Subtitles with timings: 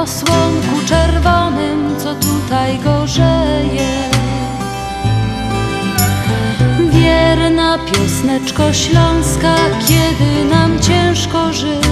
[0.00, 4.10] o słonku czerwonym, co tutaj gorzeje.
[6.90, 9.54] Wierna piosneczko śląska,
[9.88, 11.86] kiedy nam ciężko żyć.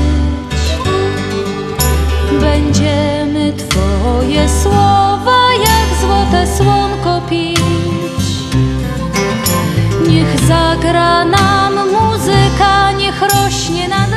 [2.41, 7.59] Będziemy Twoje słowa jak złote słonko pić.
[10.09, 14.08] Niech zagra nam muzyka, niech rośnie nad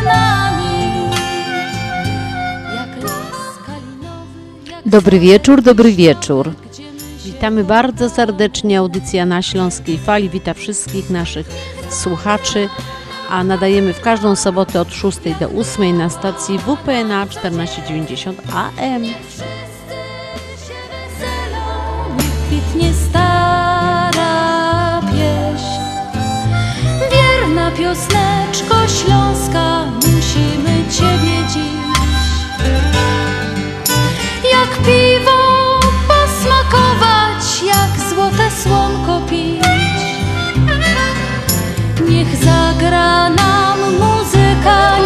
[4.92, 6.52] Dobry wieczór, dobry wieczór.
[7.26, 8.80] Witamy bardzo serdecznie.
[8.80, 10.30] Audycja na Śląskiej Fali.
[10.30, 11.48] Wita wszystkich naszych
[11.90, 12.70] słuchaczy.
[13.30, 19.04] A nadajemy w każdą sobotę od 6 do 8 na stacji WPNA 1490 AM.
[22.48, 24.32] kwitnie stara
[25.02, 25.82] pieśń.
[27.12, 29.91] Wierna piosneczko śląska,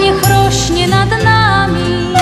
[0.02, 2.14] niech rośnie nad nami.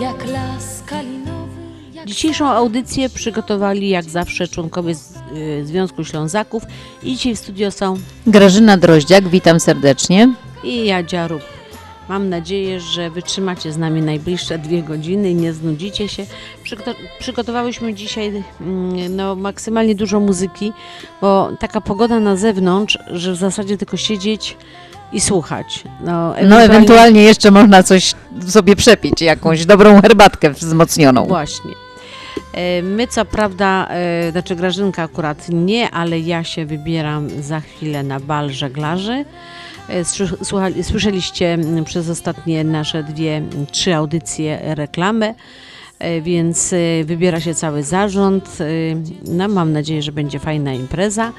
[0.00, 1.60] Jak las kalinowy,
[1.94, 6.62] jak Dzisiejszą audycję przygotowali jak zawsze członkowie z, y, Związku Ślązaków.
[7.02, 7.94] I dzisiaj w studio są
[8.26, 10.34] Grażyna Droździak, witam serdecznie.
[10.64, 11.42] i Jadzia Rób.
[12.08, 16.26] Mam nadzieję, że wytrzymacie z nami najbliższe dwie godziny i nie znudzicie się.
[16.64, 20.72] Przygoto- przygotowałyśmy dzisiaj mm, no, maksymalnie dużo muzyki,
[21.20, 24.56] bo taka pogoda na zewnątrz, że w zasadzie tylko siedzieć
[25.12, 25.84] i słuchać.
[26.04, 28.14] No, No ewentualnie jeszcze można coś
[28.48, 31.24] sobie przepić, jakąś dobrą herbatkę wzmocnioną.
[31.24, 31.70] Właśnie.
[32.54, 38.02] E, My co prawda, e, znaczy Grażynka akurat nie, ale ja się wybieram za chwilę
[38.02, 39.24] na bal żeglarzy.
[39.88, 40.04] E,
[40.44, 45.34] Słuchali, słyszeliście mm, przez ostatnie nasze dwie, mm, trzy audycje reklamę,
[46.22, 46.74] więc
[47.04, 48.58] wybiera się cały zarząd.
[49.24, 51.32] No, mam nadzieję, że będzie fajna impreza.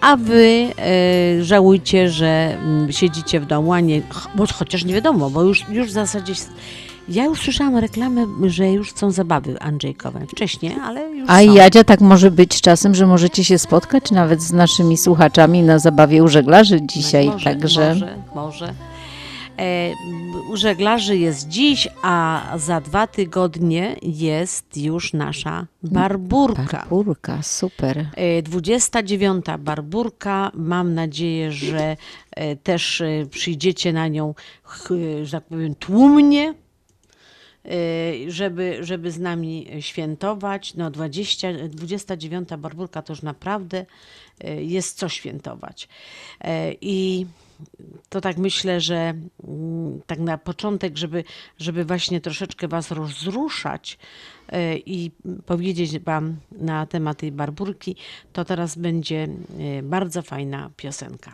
[0.00, 4.02] A wy e, żałujcie, że mm, siedzicie w domu, a nie,
[4.34, 6.34] bo chociaż nie wiadomo, bo już, już w zasadzie
[7.08, 10.26] ja już słyszałam reklamę, że już są zabawy Andrzejkowe.
[10.26, 11.54] Wcześniej, ale już A są.
[11.54, 16.22] Jadzia, tak może być czasem, że możecie się spotkać nawet z naszymi słuchaczami na zabawie
[16.24, 18.74] u żeglarzy dzisiaj, może, także Może, może.
[19.58, 19.92] E,
[20.50, 26.62] u żeglarzy jest dziś, a za dwa tygodnie jest już nasza barburka.
[26.72, 28.06] Barburka, super.
[28.16, 29.44] E, 29.
[29.58, 30.50] barburka.
[30.54, 31.96] Mam nadzieję, że
[32.30, 34.34] e, też e, przyjdziecie na nią,
[35.22, 36.54] że tak powiem, tłumnie.
[37.64, 40.74] e, Żeby, żeby z nami świętować.
[40.74, 42.48] No 20, 29.
[42.58, 43.86] barburka to już naprawdę
[44.40, 45.88] e, jest co świętować.
[46.40, 47.26] E, I
[48.08, 49.14] to tak myślę, że
[49.44, 51.24] mm, tak na początek, żeby,
[51.58, 53.98] żeby właśnie troszeczkę Was rozruszać
[54.48, 55.10] e, i
[55.46, 57.96] powiedzieć Wam na temat tej barburki,
[58.32, 59.28] to teraz będzie
[59.78, 61.32] e, bardzo fajna piosenka.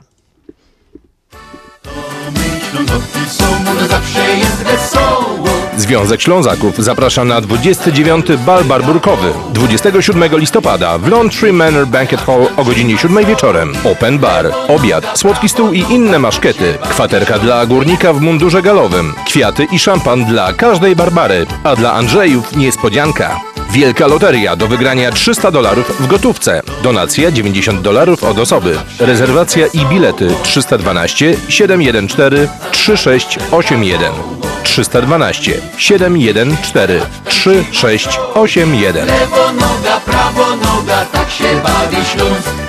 [2.70, 5.53] Ślązoki są, no zawsze jest wesoło.
[5.76, 8.26] Związek Ślązaków zaprasza na 29.
[8.46, 13.72] bal barburkowy 27 listopada w Lawn Manor Banquet Hall o godzinie 7 wieczorem.
[13.84, 16.74] Open bar, obiad, słodki stół i inne maszkety.
[16.88, 19.14] Kwaterka dla górnika w mundurze galowym.
[19.26, 21.46] Kwiaty i szampan dla każdej Barbary.
[21.64, 23.40] A dla Andrzejów niespodzianka.
[23.70, 26.62] Wielka loteria do wygrania 300 dolarów w gotówce.
[26.82, 28.78] Donacja 90 dolarów od osoby.
[28.98, 34.53] Rezerwacja i bilety 312 714 3681.
[34.74, 39.06] 312 714 3681.
[39.06, 42.63] Lewo noga, prawo noga, tak się bawi Śląsk.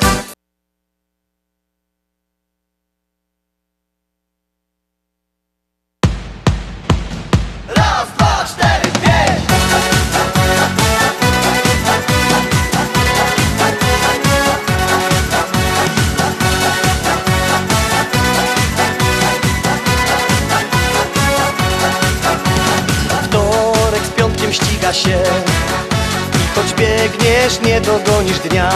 [28.00, 28.70] Dogonisz dnia.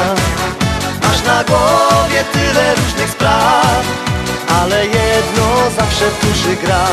[1.03, 3.83] Masz na głowie tyle różnych spraw
[4.61, 5.45] Ale jedno
[5.77, 6.87] zawsze w duszy gra.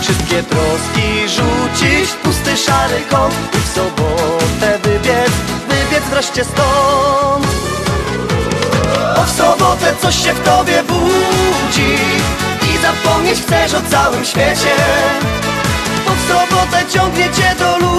[0.00, 5.32] Wszystkie troski rzucić w pusty szary kąt I w sobotę wybiec,
[5.68, 7.46] wybiec wreszcie stąd.
[9.16, 11.96] Bo w sobotę coś się w tobie budzi
[12.74, 14.74] I zapomnieć chcesz o całym świecie.
[16.06, 17.92] Bo w sobotę ciągnie cię do ludzi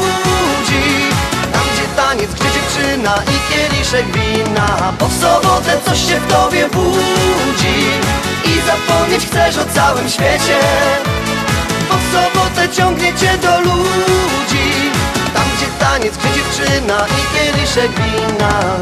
[2.14, 4.94] taniec, gdzie dziewczyna i kieliszek wina.
[5.00, 7.80] Bo w sobotę coś się w tobie budzi
[8.46, 10.60] I zapomnieć chcesz o całym świecie.
[11.90, 14.92] Bo w sobotę ciągnie cię do ludzi
[15.34, 18.80] Tam gdzie taniec, gdzie dziewczyna i kieliszek wina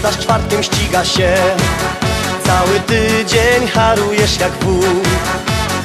[0.00, 1.34] Środa z czwartkiem ściga się.
[2.44, 4.82] Cały tydzień harujesz jak wół.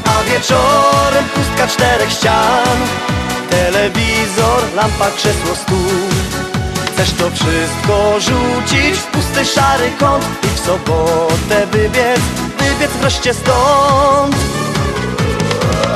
[0.05, 2.77] A wieczorem pustka czterech ścian.
[3.49, 6.09] Telewizor, lampa, krzesło, stół.
[6.93, 12.21] Chcesz to wszystko rzucić w pusty szary kąt I w sobotę wybiec,
[12.59, 14.35] wybiec wreszcie stąd.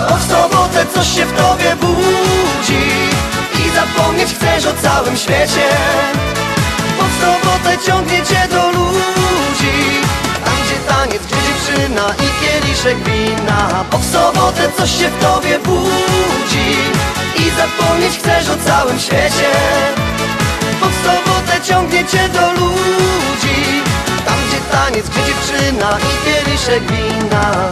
[0.10, 2.84] Bo w sobotę coś się w tobie budzi
[3.66, 5.70] I zapomnieć chcesz o całym świecie
[7.86, 10.02] ciągnie cię do ludzi
[10.46, 13.86] Tam gdzie taniec, gdzie dziewczyna i kieliszek wina.
[13.92, 16.78] Bo w sobotę coś się w tobie budzi
[17.36, 19.52] I zapomnieć chcesz o całym świecie.
[20.82, 23.82] Bo w sobotę ciągnie cię do ludzi
[24.26, 27.72] Tam gdzie taniec, gdzie dziewczyna i kieliszek wina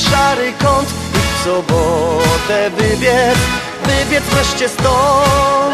[0.00, 3.38] szary kąt I w sobotę wybiec,
[3.84, 5.70] wybiec wreszcie stąd.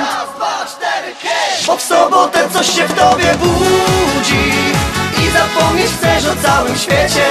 [1.66, 4.52] Bo w sobotę coś się w tobie budzi
[5.22, 7.26] I zapomnieć chcesz o całym świecie.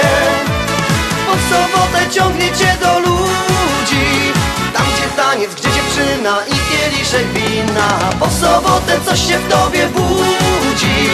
[1.26, 4.32] Bo w sobotę ciągnie cię do ludzi
[4.74, 7.88] Tam gdzie taniec, gdzie dziewczyna i kieliszek wina.
[8.20, 11.10] Bo w sobotę coś się w tobie budzi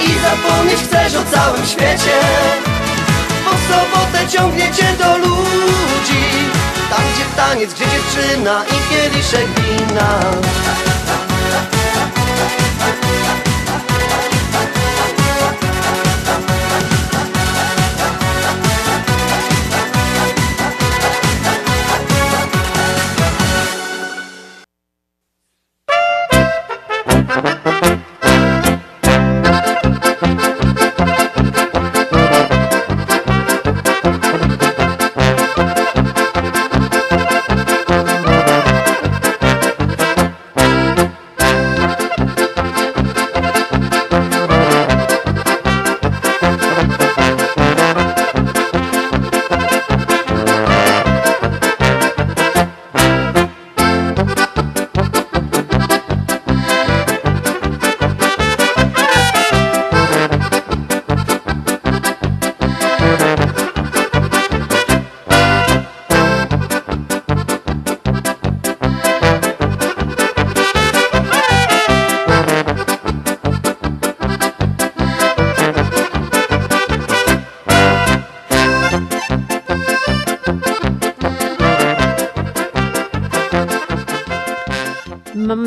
[0.00, 2.20] I zapomnieć chcesz o całym świecie
[3.72, 6.24] sobotę ciągnie cię do ludzi.
[6.90, 10.20] Tam gdzie taniec, gdzie dziewczyna i kieliszek wina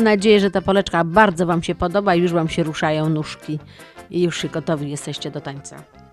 [0.06, 3.58] nadzieję, że ta poleczka bardzo Wam się podoba i już Wam się ruszają nóżki
[4.10, 6.05] i już się gotowi jesteście do tańca.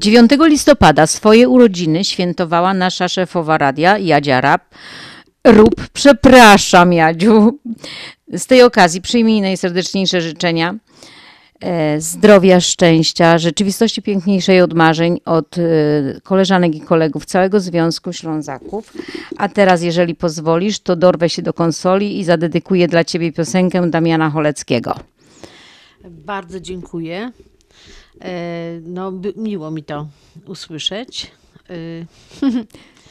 [0.00, 4.62] 9 listopada swoje urodziny świętowała nasza szefowa radia, Jadzia Rap.
[5.44, 7.58] Rób, przepraszam Jadziu.
[8.32, 10.74] Z tej okazji przyjmij najserdeczniejsze życzenia
[11.60, 15.62] e, zdrowia, szczęścia, rzeczywistości piękniejszej od marzeń, od e,
[16.22, 18.92] koleżanek i kolegów całego Związku Ślązaków.
[19.36, 24.30] A teraz, jeżeli pozwolisz, to dorwę się do konsoli i zadedykuję dla Ciebie piosenkę Damiana
[24.30, 24.94] Choleckiego.
[26.04, 27.32] Bardzo dziękuję.
[28.20, 30.06] E, No, miło mi to
[30.46, 31.30] usłyszeć.
[31.70, 31.74] E,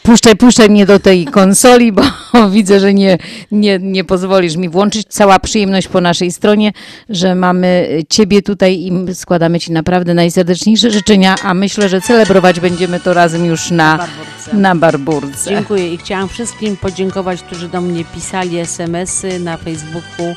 [0.04, 2.02] Puszczaj, puszczaj mnie do tej konsoli, bo
[2.52, 3.18] widzę, że nie,
[3.52, 5.08] nie, nie pozwolisz mi włączyć.
[5.10, 6.72] Cała przyjemność po naszej stronie,
[7.10, 13.00] że mamy Ciebie tutaj i składamy Ci naprawdę najserdeczniejsze życzenia, a myślę, że celebrować będziemy
[13.00, 14.58] to razem już na, Barburce.
[14.58, 15.50] na Barburce.
[15.50, 20.36] Dziękuję i chciałam wszystkim podziękować, którzy do mnie pisali SMS-y na Facebooku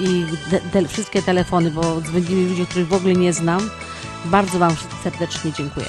[0.00, 0.24] i
[0.72, 3.70] te, wszystkie telefony, bo dzwonili ludzie, których w ogóle nie znam.
[4.24, 5.86] Bardzo Wam serdecznie dziękuję.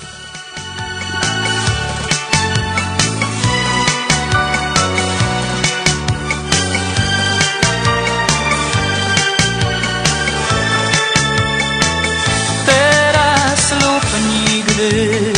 [12.66, 15.34] teraz lub nigdy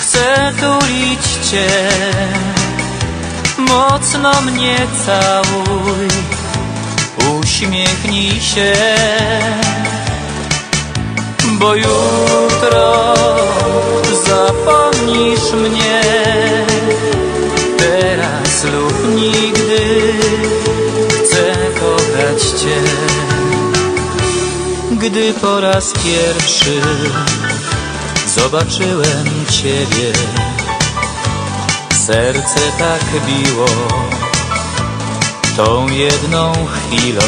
[0.00, 1.68] Chcę tulić Cię
[3.58, 4.76] Mocno mnie
[5.06, 6.08] całuj
[7.40, 8.72] Uśmiechnij się
[11.58, 13.14] Bo jutro
[14.26, 16.02] zapomnisz mnie
[17.78, 20.12] Teraz lub nigdy
[21.08, 22.82] Chcę kochać Cię
[24.98, 26.80] gdy po raz pierwszy
[28.26, 30.12] zobaczyłem Ciebie.
[32.06, 33.66] Serce tak biło
[35.56, 37.22] tą jedną chwilą.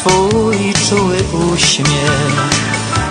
[0.00, 1.16] Twój czuły
[1.52, 2.32] uśmiech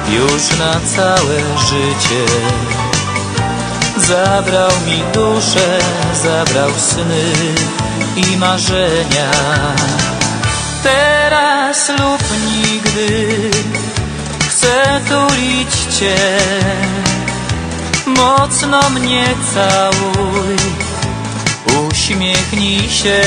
[0.09, 2.25] już na całe życie.
[3.97, 5.79] Zabrał mi duszę,
[6.23, 7.33] zabrał sny
[8.15, 9.31] i marzenia.
[10.83, 13.51] Teraz lub nigdy
[14.49, 16.15] chcę tulić Cię.
[18.05, 20.55] Mocno mnie całuj
[21.89, 23.21] Uśmiechnij się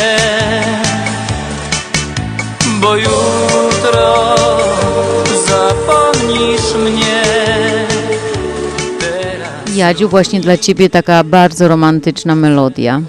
[2.82, 4.34] Bo jutro
[5.46, 7.22] zapomnisz mnie
[9.00, 13.00] Teraz Jadziu, właśnie dla Ciebie taka bardzo romantyczna melodia.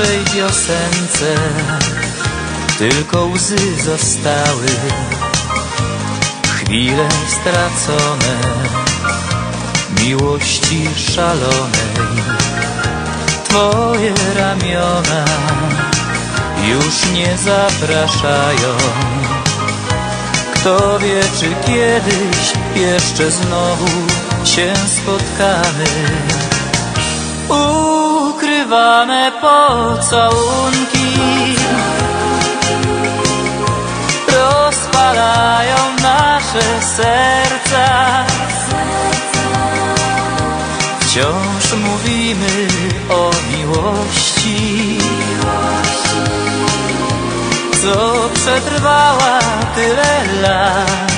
[0.00, 1.34] Naszej piosence
[2.78, 4.66] tylko łzy zostały,
[6.54, 8.36] chwile stracone,
[10.04, 11.96] miłości szalonej.
[13.44, 15.24] Twoje ramiona
[16.68, 18.76] już nie zapraszają.
[20.54, 23.86] Kto wie, czy kiedyś jeszcze znowu
[24.44, 25.84] się spotkamy.
[28.40, 31.16] Ukrywane pocałunki.
[34.28, 38.24] Rozpalają nasze serca.
[41.00, 42.68] Wciąż mówimy
[43.10, 44.98] o miłości.
[47.82, 49.38] Co przetrwała
[49.74, 51.10] tyle lat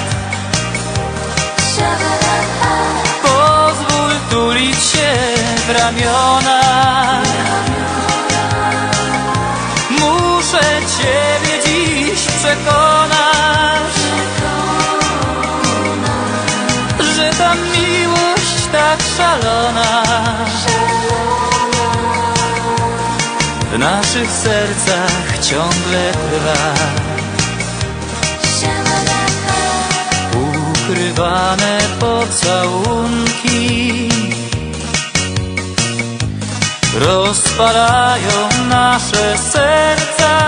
[5.73, 6.61] w ramiona.
[9.91, 10.61] Muszę
[10.99, 13.95] Ciebie dziś przekonać
[17.17, 20.03] Że ta miłość tak szalona.
[23.73, 26.75] W naszych sercach ciągle trwa.
[30.35, 33.53] Ukrywane pocałunki
[37.05, 40.39] Rozpalają nasze serca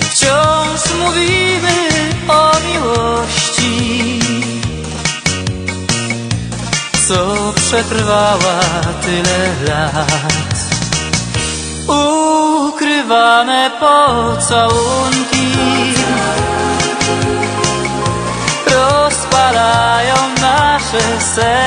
[0.00, 1.88] Wciąż mówimy
[2.28, 4.20] o miłości
[7.08, 8.60] Co przetrwała
[9.02, 10.56] tyle lat
[12.68, 15.50] Ukrywane pocałunki
[18.66, 21.59] rozpalają nasze serca.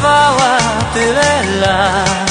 [0.00, 0.58] Przetrwała
[0.94, 2.30] tyle lat.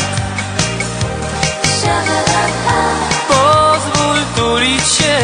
[3.28, 5.18] Pozwól tulić się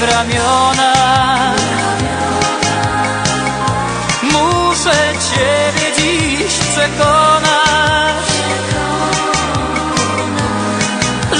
[0.00, 0.92] w ramiona.
[4.22, 8.26] Muszę Ciebie dziś przekonać,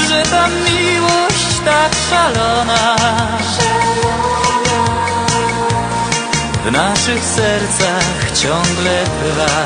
[0.08, 2.96] że ta miłość tak szalona
[6.64, 9.65] w naszych sercach ciągle trwa.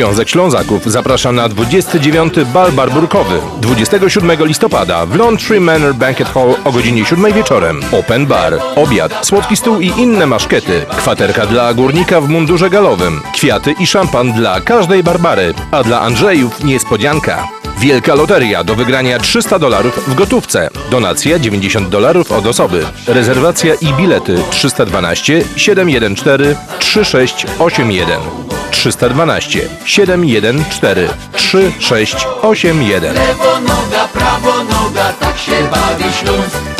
[0.00, 2.34] Związek Ślązaków zaprasza na 29.
[2.54, 7.80] bal barburkowy 27 listopada w Laundry Manor Banquet Hall o godzinie 7 wieczorem.
[7.92, 10.86] Open bar, obiad, słodki stół i inne maszkety.
[10.88, 13.20] Kwaterka dla górnika w mundurze galowym.
[13.34, 15.54] Kwiaty i szampan dla każdej Barbary.
[15.70, 17.59] A dla Andrzejów niespodzianka.
[17.80, 20.70] Wielka loteria do wygrania 300 dolarów w gotówce.
[20.90, 22.86] Donacja 90 dolarów od osoby.
[23.06, 28.20] Rezerwacja i bilety 312 714 3681.
[28.70, 33.14] 312 714 3681.
[33.14, 36.79] Lewo noga, prawo noga, tak się bawi Śląsk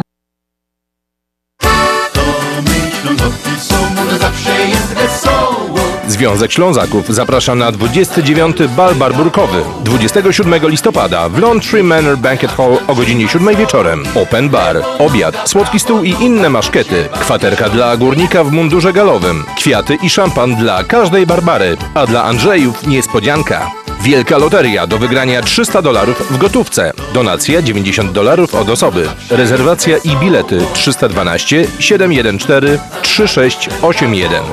[6.21, 8.57] Związek Ślązaków zaprasza na 29.
[8.77, 14.03] bal barburkowy 27 listopada w Laundry Manor Banquet Hall o godzinie 7 wieczorem.
[14.15, 17.09] Open bar, obiad, słodki stół i inne maszkety.
[17.11, 19.43] Kwaterka dla górnika w mundurze galowym.
[19.57, 21.77] Kwiaty i szampan dla każdej Barbary.
[21.93, 23.71] A dla Andrzejów niespodzianka.
[24.03, 26.93] Wielka loteria do wygrania 300 dolarów w gotówce.
[27.13, 29.09] Donacja 90 dolarów od osoby.
[29.29, 34.43] Rezerwacja i bilety 312 714 3681.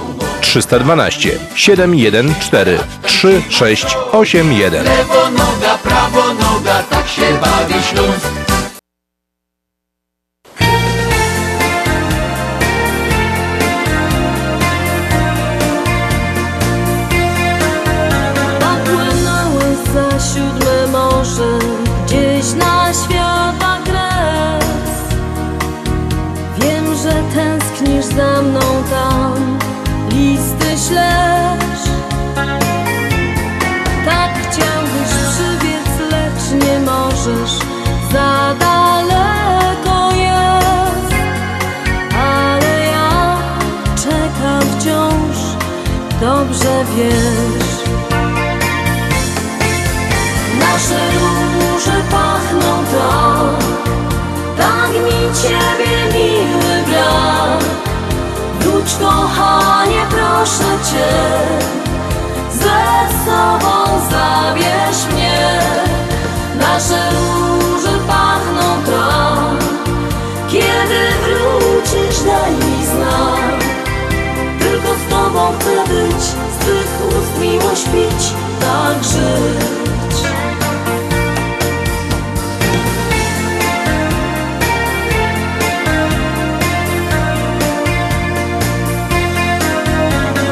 [0.41, 4.85] 312 714 3681.
[4.85, 8.48] Lewo noga, prawo noga, tak się bawi Śląsk
[46.99, 47.79] wiesz.
[50.61, 53.65] Nasze róże pachną tak,
[54.59, 57.65] tak mi ciebie miły brak.
[58.61, 61.11] Wróć kochanie, proszę cię,
[62.53, 65.61] ze sobą zabierz mnie.
[66.61, 69.69] Nasze róże pachną tak,
[70.49, 72.68] kiedy wrócisz daj
[75.29, 80.29] tobą chcę być, z twych ust miłość pić, tak żyć.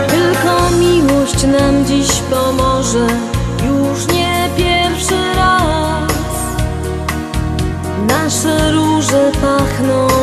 [0.08, 3.06] Tylko miłość nam dziś pomoże,
[3.66, 6.12] już nie pierwszy raz.
[8.08, 10.15] Nasze róże pachną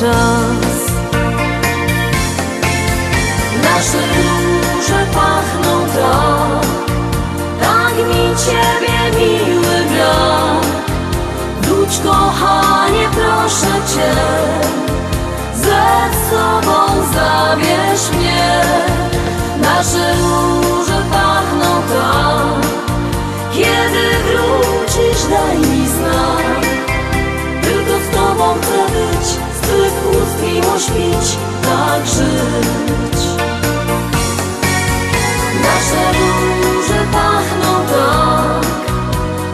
[0.00, 0.78] czas.
[3.62, 6.66] Nasze róże pachną tak,
[7.60, 10.66] tak mi ciebie miły brak.
[11.62, 14.12] Wróć kochanie, proszę cię,
[15.54, 15.84] ze
[16.30, 18.62] sobą zabierz mnie.
[19.62, 22.66] Nasze róże pachną tak,
[23.52, 26.66] kiedy wrócisz daj mi znak.
[27.62, 29.39] Tylko z tobą chcę być,
[29.70, 33.20] z twych ust miłość tak żyć.
[35.62, 38.66] Nasze róże pachną tak,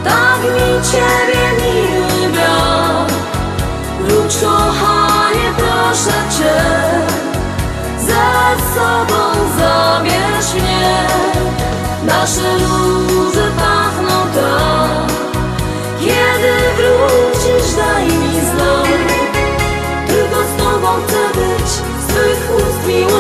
[0.05, 3.13] tak mi ciebie miły brak.
[4.01, 6.63] Wróć kochanie, proszę cię,
[8.01, 8.27] ze
[8.75, 9.23] sobą
[9.59, 11.07] zabierz mnie.
[12.05, 13.06] Nasze róże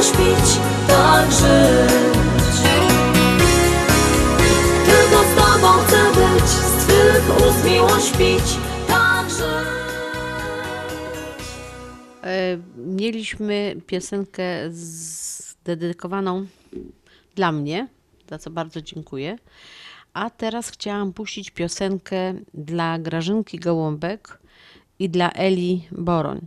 [0.06, 2.60] miłość pić, tak żyć.
[4.86, 9.68] Tylko z tobą chcę być, z twych ust miłość pić, tak żyć.
[12.24, 16.46] E, Mieliśmy piosenkę z- dedykowaną
[17.34, 17.88] dla mnie,
[18.30, 19.38] za co bardzo dziękuję.
[20.14, 24.38] A teraz chciałam puścić piosenkę dla Grażynki Gołąbek
[24.98, 26.46] i dla Eli Boroń.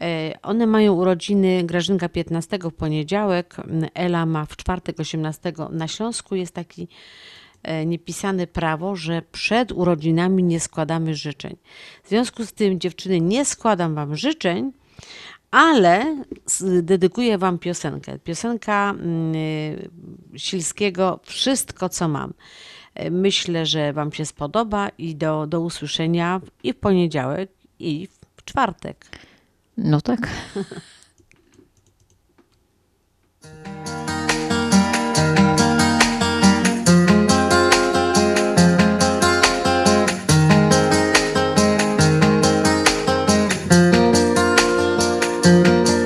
[0.00, 3.56] E, One mają urodziny Grażynka 15 w poniedziałek,
[3.94, 6.34] Ela ma w czwartek 18 na Śląsku.
[6.34, 6.88] Jest taki
[7.62, 11.56] e, niepisane prawo, że przed urodzinami nie składamy życzeń.
[12.04, 14.72] W związku z tym, dziewczyny, nie składam wam życzeń,
[15.50, 16.24] ale
[16.82, 18.18] dedykuję wam piosenkę.
[18.18, 18.94] Piosenka
[20.34, 22.34] y, Silskiego Wszystko, co mam.
[22.94, 28.44] E, Myślę, że wam się spodoba i do, do usłyszenia i w poniedziałek, i w
[28.44, 29.06] czwartek.
[29.82, 30.28] No tak.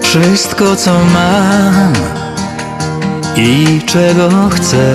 [0.02, 1.92] Wszystko co mam
[3.36, 4.94] i czego chcę.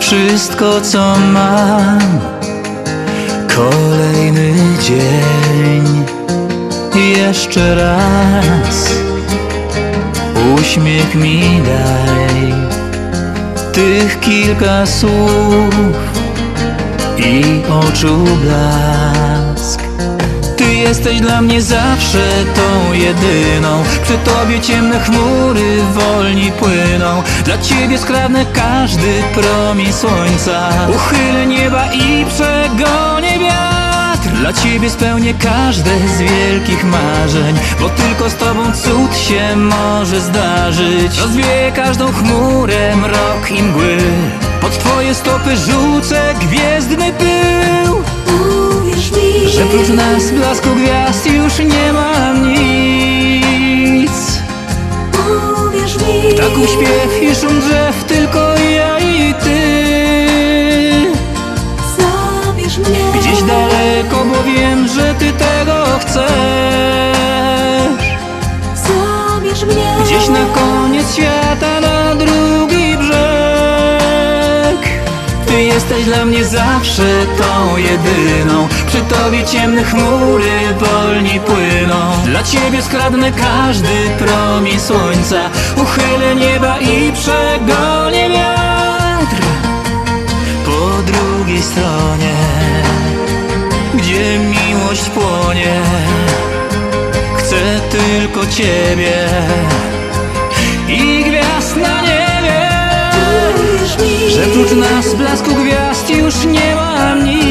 [0.00, 1.98] Wszystko co mam.
[3.56, 6.13] Kolejny dzień
[6.94, 8.94] Jeszcze raz.
[10.54, 12.54] Uśmiech mi daj
[13.72, 15.74] Tych kilka słów
[17.18, 19.82] I oczu blask.
[20.56, 23.82] Ty jesteś dla mnie zawsze tą jedyną.
[24.02, 27.22] Przy tobie ciemne chmury wolni płyną.
[27.44, 30.70] Dla ciebie skradnę każdy promień słońca.
[30.94, 33.73] Uchylę nieba i przegonię wiatr
[34.34, 41.18] Dla ciebie spełnię każde z wielkich marzeń Bo tylko z tobą cud się może zdarzyć.
[41.18, 43.96] Rozwieję każdą chmurę, mrok i mgły.
[44.60, 48.02] Pod twoje stopy rzucę gwiezdny pył.
[48.80, 54.10] Uwierz mi, że prócz nas blasku gwiazd już nie ma nic.
[55.68, 56.34] Uwierz mi.
[56.36, 59.60] Tak uśpiech i szum drzew, tylko ja i ty.
[61.98, 63.20] Zabierz mnie.
[63.20, 64.23] Gdzieś daleko,
[65.38, 66.24] tego chcesz.
[68.74, 69.94] Zabierz mnie.
[70.04, 74.88] Gdzieś na koniec świata, na drugi brzeg.
[75.46, 77.02] Ty jesteś dla mnie zawsze
[77.38, 78.68] tą jedyną.
[78.86, 81.96] Przy tobie ciemne chmury wolniej płyną.
[82.24, 85.40] Dla ciebie skradnę każdy promień słońca.
[85.76, 89.36] Uchylę nieba i przegonię wiatr.
[90.64, 92.34] Po drugiej stronie
[93.94, 94.38] Gdzie
[94.94, 95.82] miłość płonie.
[97.36, 99.28] Chcę tylko ciebie
[100.88, 102.70] i gwiazd na niebie.
[104.28, 107.44] Że prócz nas blasku gwiazd już nie ma nic.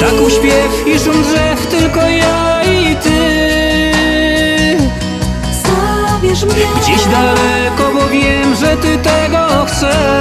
[0.00, 3.44] Tak uśpiew i szum drzew tylko ja i ty.
[6.80, 10.13] Gdzieś daleko, bo wiem, że ty tego chcesz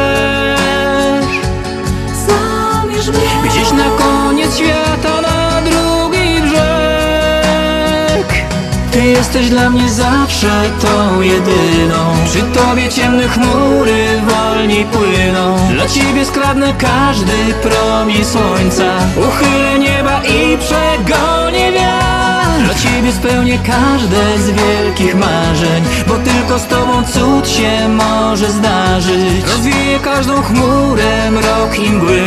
[9.34, 12.16] jesteś dla mnie zawsze tą jedyną.
[12.26, 15.58] Przy tobie ciemne chmury wolniej płyną.
[15.72, 18.84] Dla ciebie skradnę każdy promień słońca.
[19.18, 22.64] Uchylę nieba i przegonię wiatr.
[22.66, 29.44] Dla ciebie spełnię każde z wielkich marzeń Bo tylko z tobą cud się może zdarzyć.
[29.48, 32.24] Rozwieję każdą chmurę, mrok i mgły.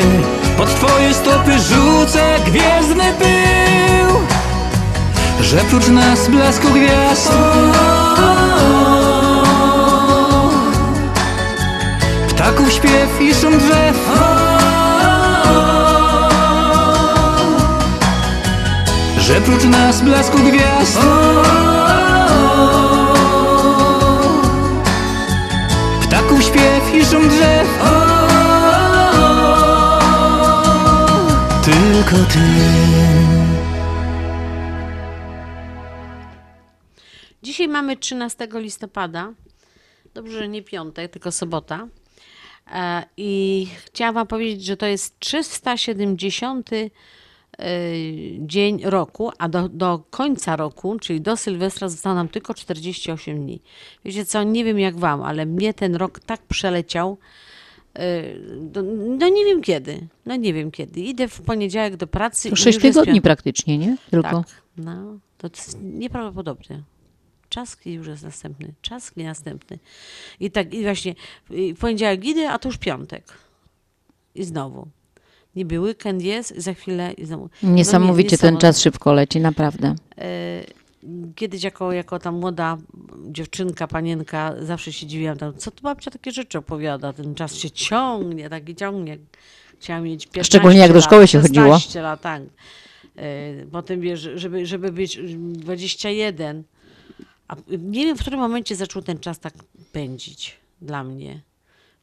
[0.56, 4.15] Pod twoje stopy rzucę gwiezdny pył
[5.40, 7.32] Że prócz nas blasku gwiazd.
[12.28, 13.96] Ptaków śpiew i szum drzew.
[19.18, 20.98] Że prócz nas blasku gwiazd.
[26.02, 27.68] Ptaków śpiew i szum drzew.
[31.62, 32.38] Tylko ty
[37.76, 39.32] mamy 13 listopada.
[40.14, 41.88] Dobrze, że nie piątek, tylko sobota.
[42.72, 46.90] E, I chciałam Wam powiedzieć, że to jest 370 y,
[48.40, 53.62] dzień roku, a do, do końca roku, czyli do Sylwestra, zostało nam tylko 48 dni.
[54.04, 57.18] Wiecie co, nie wiem jak Wam, ale mnie ten rok tak przeleciał.
[58.60, 58.82] do-
[59.18, 60.08] No nie wiem kiedy.
[60.26, 61.00] No nie wiem kiedy.
[61.00, 62.48] Idę w poniedziałek do pracy.
[62.48, 63.22] To i sześć już jest tygodni piątek.
[63.24, 63.96] praktycznie, nie?
[64.10, 64.30] Tylko.
[64.42, 66.82] Tak, no, to jest nieprawdopodobne.
[67.48, 69.78] Czas i już jest następny, czas i następny.
[70.40, 71.14] I tak, i właśnie
[71.50, 73.24] i poniedziałek idę, a to już piątek.
[74.34, 74.86] I znowu.
[75.56, 77.48] Niby weekend jest, i za chwilę i znowu.
[77.62, 78.60] No nie- Niesamowicie ten niesamowite.
[78.60, 79.94] czas szybko leci, naprawdę.
[80.18, 80.64] E,
[81.34, 82.76] Kiedyś jako, jako tam młoda
[83.28, 87.70] dziewczynka, panienka, zawsze się dziwiłam, tam, co tu babcia takie rzeczy opowiada, ten czas się
[87.70, 89.18] ciągnie, taki ciągnie.
[89.80, 91.66] Chciałam mieć 15 Szczególnie jak do lat, szkoły się chodziło.
[91.66, 92.42] 16 lat, tak.
[93.16, 96.62] E, Potem wiesz, żeby, żeby być 21,
[97.48, 99.54] a nie wiem, w którym momencie zaczął ten czas tak
[99.92, 101.42] pędzić dla mnie.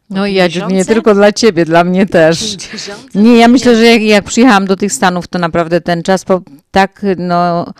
[0.10, 0.88] No i ja nie 50?
[0.88, 2.58] tylko dla ciebie, dla mnie też.
[2.58, 3.16] 50?
[3.16, 6.42] Nie, ja myślę, że jak, jak przyjechałam do tych Stanów, to naprawdę ten czas po,
[6.72, 7.74] tak, no,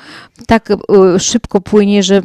[0.48, 2.22] tak y, szybko płynie, że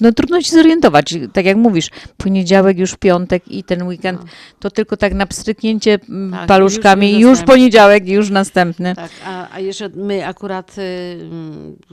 [0.00, 1.14] no, trudno się zorientować.
[1.32, 4.20] Tak jak mówisz, poniedziałek, już piątek i ten weekend,
[4.58, 8.94] to tylko tak na pstryknięcie mm, Tak, paluszkami już- już poniedziałek, i już następny.
[8.94, 11.18] Tak, a, a jeszcze my akurat y,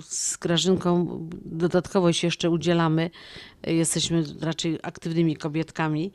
[0.01, 1.07] z Grażynką
[1.45, 3.09] dodatkowo się jeszcze udzielamy.
[3.67, 6.11] Jesteśmy raczej aktywnymi kobietkami.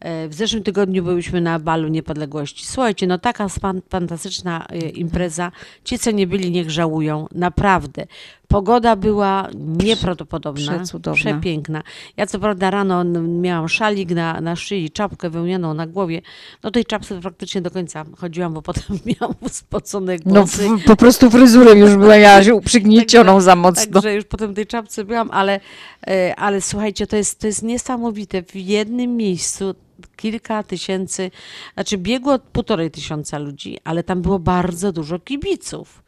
[0.00, 2.66] E, W zeszłym tygodniu byliśmy na Balu Niepodległości.
[2.66, 3.46] Słuchajcie, no taka
[3.88, 5.52] fantastyczna y, impreza.
[5.84, 7.26] Ci, co nie byli, niech żałują.
[7.34, 8.06] Naprawdę.
[8.50, 10.78] Pogoda była nieprawdopodobna.
[10.78, 11.14] Przecudowna.
[11.20, 11.82] Przepiękna.
[12.16, 16.22] Ja co prawda rano miałam szalik na, na szyi, czapkę wełnianą na głowie.
[16.62, 20.68] No tej czapce praktycznie do końca chodziłam, bo potem miałam spocone No głosy.
[20.68, 23.92] w, po prostu fryzurę już była ja przygniecioną za mocno.
[23.92, 25.60] Także już potem tej czapce byłam, ale,
[26.06, 28.42] e, ale słuchajcie, to jest, to jest niesamowite.
[28.42, 29.74] W jednym miejscu
[30.16, 31.30] kilka tysięcy,
[31.74, 36.02] znaczy biegło półtorej tysiąca ludzi, ale tam było bardzo dużo kibiców.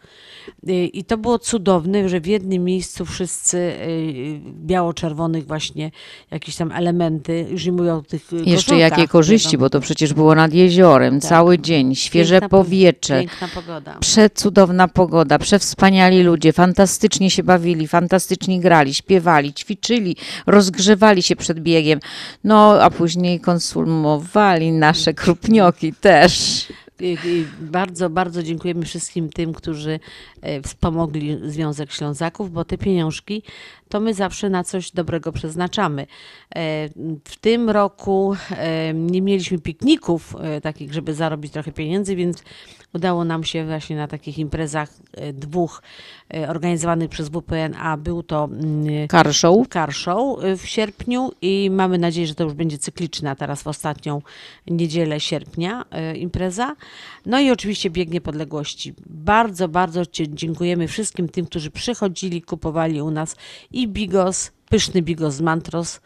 [0.69, 5.91] Y, I to było cudowne, że w jednym miejscu wszyscy y, biało-czerwonych właśnie
[6.31, 10.15] jakieś tam elementy, już nie mówię o tych y, Jeszcze jakie korzyści, bo to przecież
[10.15, 11.29] było nad jeziorem, Tak.
[11.29, 13.19] cały dzień, świeże Piękna po- powietrze.
[13.21, 13.99] Piękna pogoda.
[14.01, 22.01] Przecudowna pogoda, przewspaniali ludzie, fantastycznie się bawili, fantastycznie grali, śpiewali, ćwiczyli, rozgrzewali się przed biegiem.
[22.45, 26.67] No, a później konsumowali nasze krupnioki też.
[27.61, 30.01] Bardzo, bardzo dziękujemy wszystkim tym, którzy
[30.41, 33.43] e, wspomogli Związek Ślązaków, bo te pieniążki
[33.93, 36.03] to my zawsze na coś dobrego przeznaczamy.
[36.03, 36.07] E,
[37.25, 42.43] W tym roku e, nie mieliśmy pikników e, takich, żeby zarobić trochę pieniędzy, więc
[42.95, 44.89] udało nam się właśnie na takich imprezach
[45.33, 45.83] dwóch
[46.49, 47.97] organizowanych przez WPNA.
[47.97, 49.09] Był to mm,
[49.71, 53.67] car show y, w sierpniu i mamy nadzieję, że to już będzie cykliczna teraz w
[53.67, 54.23] ostatnią
[54.67, 56.77] niedzielę sierpnia impreza.
[57.27, 58.95] No i oczywiście Bieg Niepodległości.
[59.07, 63.37] Bardzo, bardzo dziękujemy wszystkim tym, którzy przychodzili, kupowali u nas
[63.73, 66.01] i bigos, pyszny bigos Mantros.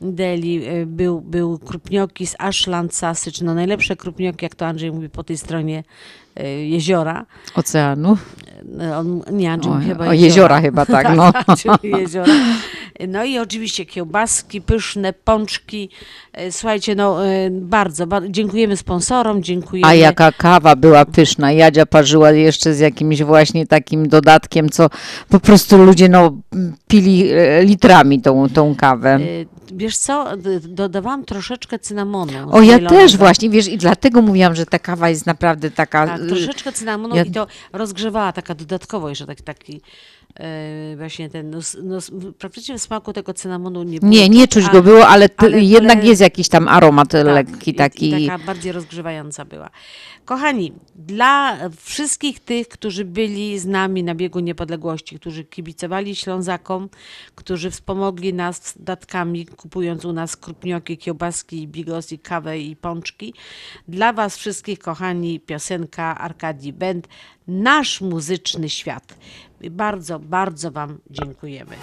[0.00, 4.92] Deli, y, był, był krupnioki z Ashland Sassy, czy no najlepsze krupnioki, jak to Andrzej
[4.92, 5.84] mówi, po tej stronie
[6.40, 7.26] y, jeziora.
[7.54, 8.16] Oceanu.
[8.68, 11.32] No, On, nie, Andrzej O, chyba o, jeziora chyba, tak, no.
[11.82, 12.32] jeziora.
[13.08, 15.88] No i oczywiście kiełbaski, pyszne, pączki.
[16.32, 19.88] E, Słuchajcie, no e, bardzo, bardzo dziękujemy sponsorom, dziękujemy.
[19.88, 21.52] A jaka kawa była pyszna.
[21.52, 24.90] Jadzia parzyła jeszcze z jakimś właśnie takim dodatkiem, co
[25.28, 26.36] po prostu ludzie no,
[26.88, 29.20] pili e, litrami tą, tą kawę.
[29.76, 30.26] Wiesz co,
[30.60, 32.32] dodawałam troszeczkę cynamonu.
[32.52, 36.06] O, ja też właśnie, wiesz, i dlatego mówiłam, że ta kawa jest naprawdę taka...
[36.06, 39.80] Tak, y, troszeczkę cynamonu ja- i to rozgrzewała taka dodatkowo jeszcze tak, taki e,
[40.96, 41.98] właśnie ten, no, no,
[42.38, 44.12] praktycznie w smaku tego cynamonu nie było.
[44.12, 47.26] Nie, nie czuć a- go było, ale, ale- jednak ale- jest jakiś tam aromat Tak,
[47.26, 48.22] lekki i- taki.
[48.22, 49.70] I taka bardziej rozgrzewająca była.
[50.24, 56.88] Kochani, dla wszystkich tych, którzy byli z nami na biegu niepodległości, którzy kibicowali Ślązakom,
[57.34, 63.34] którzy wspomogli nas datkami, kupując u nas krupnioki, kiełbaski, bigosy, kawę i pączki.
[63.88, 67.08] Dla Was wszystkich, kochani, piosenka Arkadii Band,
[67.48, 69.14] nasz muzyczny świat.
[69.70, 71.76] Bardzo, bardzo Wam dziękujemy.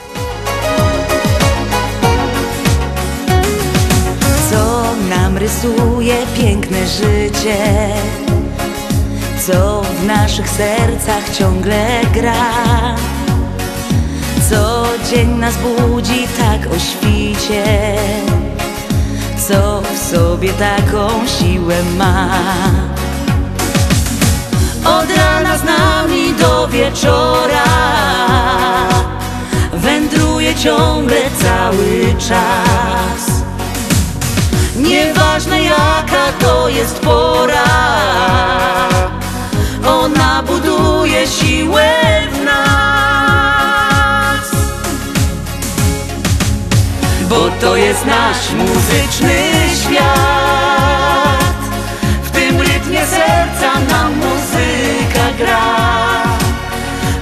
[4.52, 7.58] co nam rysuje piękne życie,
[9.48, 12.96] co w naszych sercach ciągle gra.
[14.50, 17.96] Co dzień nas budzi tak o świcie,
[19.48, 22.30] co w sobie taką siłę ma.
[24.86, 27.64] Od rana z nami do wieczora
[29.74, 33.42] wędruje ciągle cały czas.
[34.76, 37.64] Nieważne jaka to jest pora,
[39.88, 41.92] ona buduje siłę
[42.32, 42.62] w nas.
[47.30, 49.52] Bo to jest nasz muzyczny
[49.84, 50.71] świat,
[55.42, 55.66] gra.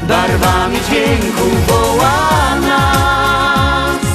[0.03, 4.05] Barwami dźwięku woła nas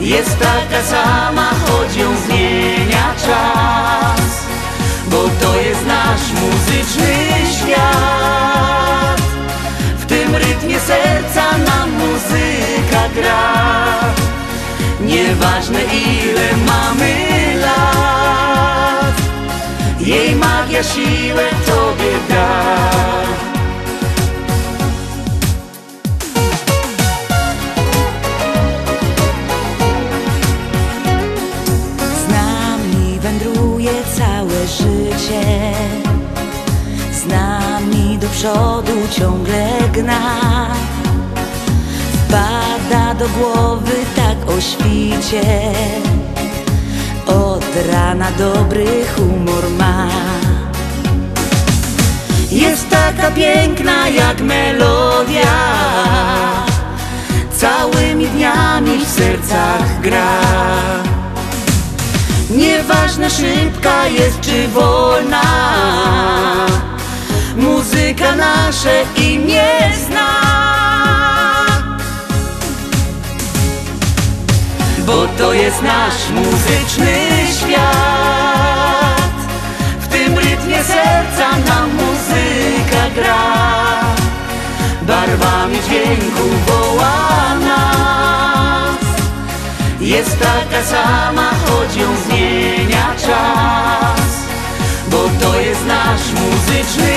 [0.00, 4.46] jest taka sama, choć ją zmienia czas,
[5.10, 7.14] bo to jest nasz muzyczny
[7.58, 9.22] świat.
[9.98, 13.68] W tym rytmie serca nam muzyka gra.
[15.00, 17.14] Nieważne ile mamy
[17.60, 19.14] lat,
[20.08, 22.48] jej magia siłę tobie da.
[32.22, 35.44] Z nami wędruje całe życie.
[37.12, 40.68] Z nami do przodu ciągle gna.
[42.28, 45.42] Wpada do głowy tak o świcie
[47.28, 50.08] Od rana dobry humor ma.
[52.50, 55.58] Jest taka piękna jak melodia.
[57.52, 60.40] Całymi dniami w sercach gra.
[62.50, 65.42] Nieważne szybka jest czy wolna.
[67.56, 69.70] Muzyka nasze imię
[70.06, 70.47] zna
[75.08, 77.14] Bo to jest nasz muzyczny
[77.60, 79.32] świat.
[80.00, 83.44] W tym rytmie serca nam muzyka gra.
[85.02, 88.98] Barwami dźwięku woła nas.
[90.00, 94.30] Jest taka sama, choć ją zmienia czas
[95.10, 97.12] Bo to jest nasz muzyczny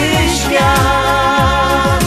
[0.46, 2.04] świat.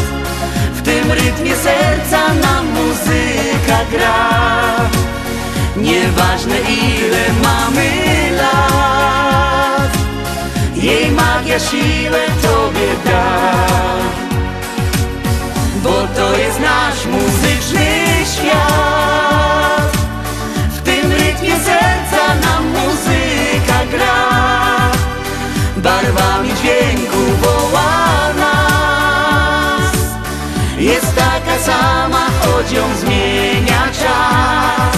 [0.75, 4.55] W tym rytmie serca nam muzyka gra
[5.77, 7.91] Nieważne ile mamy
[8.37, 9.93] lat
[10.75, 13.65] Jej magia siłę Tobie da.
[15.83, 17.87] Bo to jest nasz muzyczny
[18.35, 19.93] świat.
[20.71, 24.91] W tym rytmie serca nam muzyka gra.
[25.77, 29.93] Barwami dźwięku woła nas.
[30.79, 34.94] Jest taka sama, choć ją zmienia czas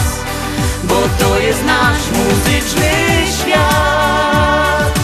[1.19, 2.91] to jest nasz muzyczny
[3.41, 4.99] świat.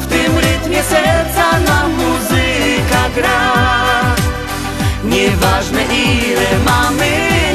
[0.00, 3.52] W tym rytmie serca nam muzyka gra.
[5.04, 7.10] Nieważne ile mamy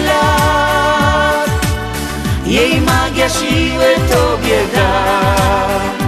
[0.06, 1.50] lat,
[2.46, 6.03] jej magia siłę Tobie da.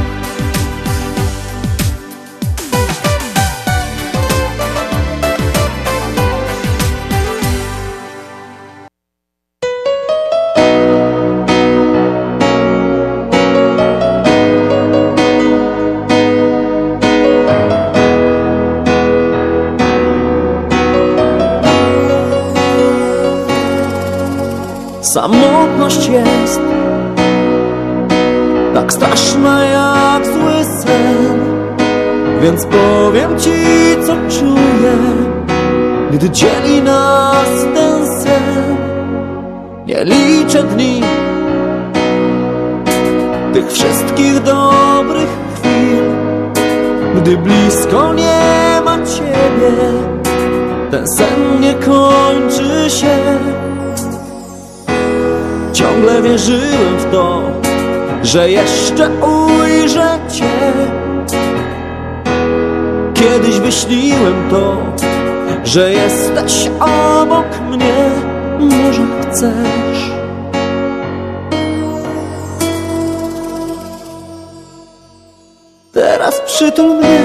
[25.15, 26.61] Samotność jest
[28.73, 31.39] tak straszna jak zły sen.
[32.41, 33.51] Więc powiem ci
[34.07, 34.93] co czuję
[36.11, 38.77] Gdy dzieli nas ten sen.
[39.85, 41.01] Nie liczę dni
[43.53, 46.03] Tych wszystkich dobrych chwil
[47.15, 49.71] Gdy blisko nie ma ciebie.
[50.91, 53.17] Ten sen nie kończy się
[55.75, 57.41] Ciągle wierzyłem w to,
[58.23, 60.49] że jeszcze ujrzę Cię.
[63.13, 64.77] Kiedyś wyśniłem to,
[65.63, 68.09] że jesteś obok mnie.
[68.59, 70.11] Może chcesz?
[75.93, 77.19] Teraz przytul mnie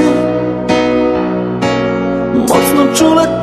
[2.35, 3.40] Mocno czule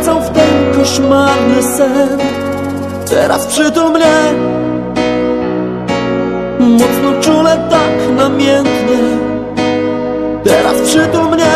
[0.00, 2.18] Wracał w ten koszmarny sen.
[3.10, 4.34] Teraz przytul mnie
[6.58, 8.98] Mocno czule tak namiętnie
[10.44, 11.52] Teraz przytul mnie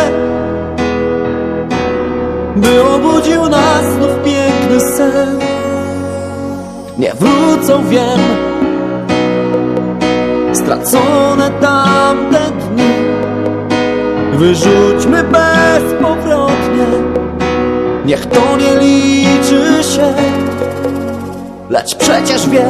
[2.56, 5.38] By obudził nas znów piękny sen.
[6.98, 8.20] Nie wrócą, wiem
[10.52, 12.90] Stracone tamte dni.
[14.32, 16.43] Wyrzućmy bezpowrotnie
[18.04, 20.14] Niech to nie liczy się
[21.70, 22.62] Lecz przecież wiesz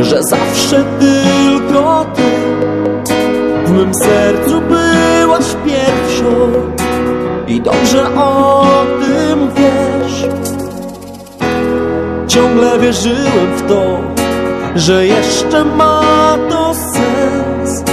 [0.00, 2.22] Że zawsze tylko ty.
[3.64, 6.52] W mym sercu byłaś pierwszą
[7.48, 8.66] I dobrze o
[9.00, 10.28] tym wiesz.
[12.28, 14.00] Ciągle wierzyłem w to
[14.76, 16.02] Że jeszcze ma
[16.50, 17.84] to sens.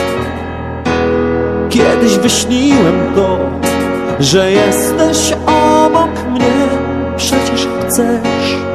[1.70, 3.38] Kiedyś wyśniłem to
[4.20, 6.68] że jesteś obok mnie,
[7.18, 8.73] przecież chcesz.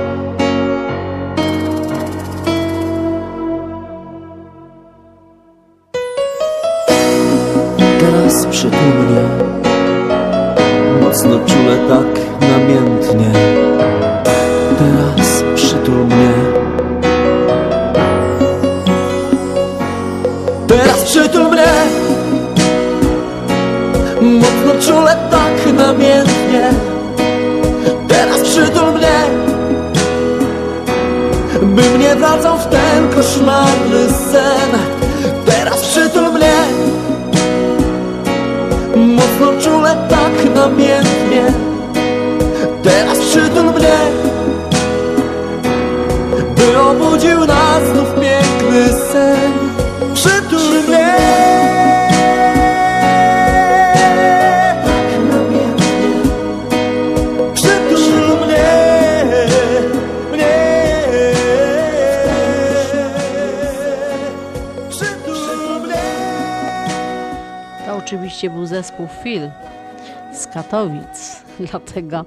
[71.71, 72.25] Dlatego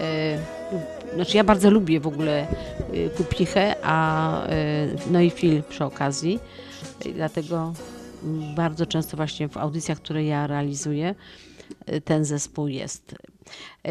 [0.00, 0.38] e,
[1.14, 2.46] znaczy ja bardzo lubię w ogóle
[2.92, 6.38] e, Kupichę, a e, no i Phil przy okazji,
[7.14, 7.72] dlatego
[8.56, 11.14] bardzo często właśnie w audycjach, które ja realizuję,
[12.04, 13.14] ten zespół jest.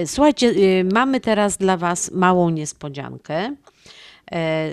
[0.05, 0.53] Słuchajcie,
[0.93, 3.55] mamy teraz dla Was małą niespodziankę.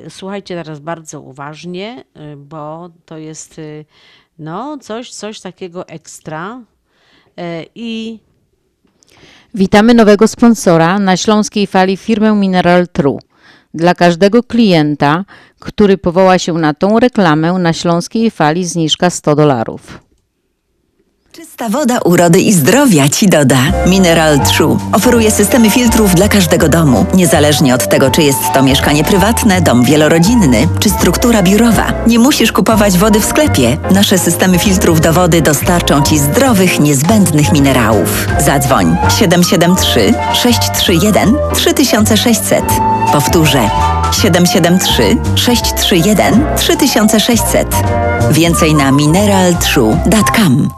[0.09, 2.05] Słuchajcie teraz bardzo uważnie,
[2.37, 3.61] bo to jest
[4.39, 6.61] no, coś, coś takiego ekstra.
[7.75, 8.19] I
[9.59, 13.19] Witamy nowego sponsora na śląskiej fali firmę Mineral True.
[13.75, 15.25] Dla każdego klienta,
[15.59, 20.08] który powoła się na tą reklamę, na śląskiej fali zniżka 100 dolarów.
[21.39, 23.59] Czysta woda urody i zdrowia Ci doda.
[23.87, 29.05] Mineral True oferuje systemy filtrów dla każdego domu, niezależnie od tego, czy jest to mieszkanie
[29.05, 31.93] prywatne, dom wielorodzinny, czy struktura biurowa.
[32.07, 33.79] Nie musisz kupować wody w sklepie.
[33.91, 38.27] Nasze systemy filtrów do wody dostarczą Ci zdrowych, niezbędnych minerałów.
[38.41, 42.65] Zadzwoń 773 631 3600.
[43.13, 43.71] Powtórzę
[44.23, 47.69] 773 631 3600.
[48.31, 50.78] Więcej na mineraltrue.com.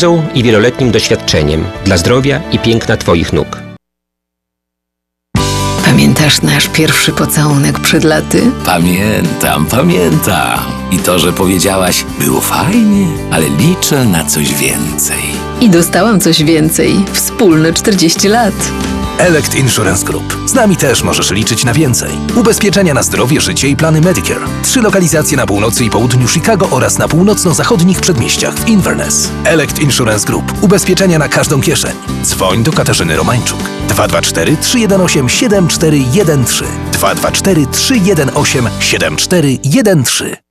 [0.33, 3.61] i wieloletnim doświadczeniem dla zdrowia i piękna Twoich nóg.
[5.85, 8.51] Pamiętasz nasz pierwszy pocałunek przed laty?
[8.65, 10.59] Pamiętam, pamiętam.
[10.91, 15.23] I to, że powiedziałaś, było fajnie, ale liczę na coś więcej.
[15.61, 17.05] I dostałam coś więcej.
[17.13, 18.71] Wspólne 40 lat.
[19.17, 20.37] Elect Insurance Group.
[20.45, 22.11] Z nami też możesz liczyć na więcej.
[22.35, 24.45] Ubezpieczenia na zdrowie, życie i plany Medicare.
[24.63, 29.29] Trzy lokalizacje na północy i południu Chicago oraz na północno-zachodnich przedmieściach w Inverness.
[29.43, 30.53] Elect Insurance Group.
[30.61, 31.93] Ubezpieczenia na każdą kieszeń.
[32.23, 33.59] Dzwoń do Katarzyny Romańczuk.
[33.87, 40.50] 224 318 7413 224 318 7413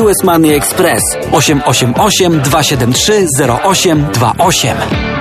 [0.00, 5.19] US Money Express 888 273 0828.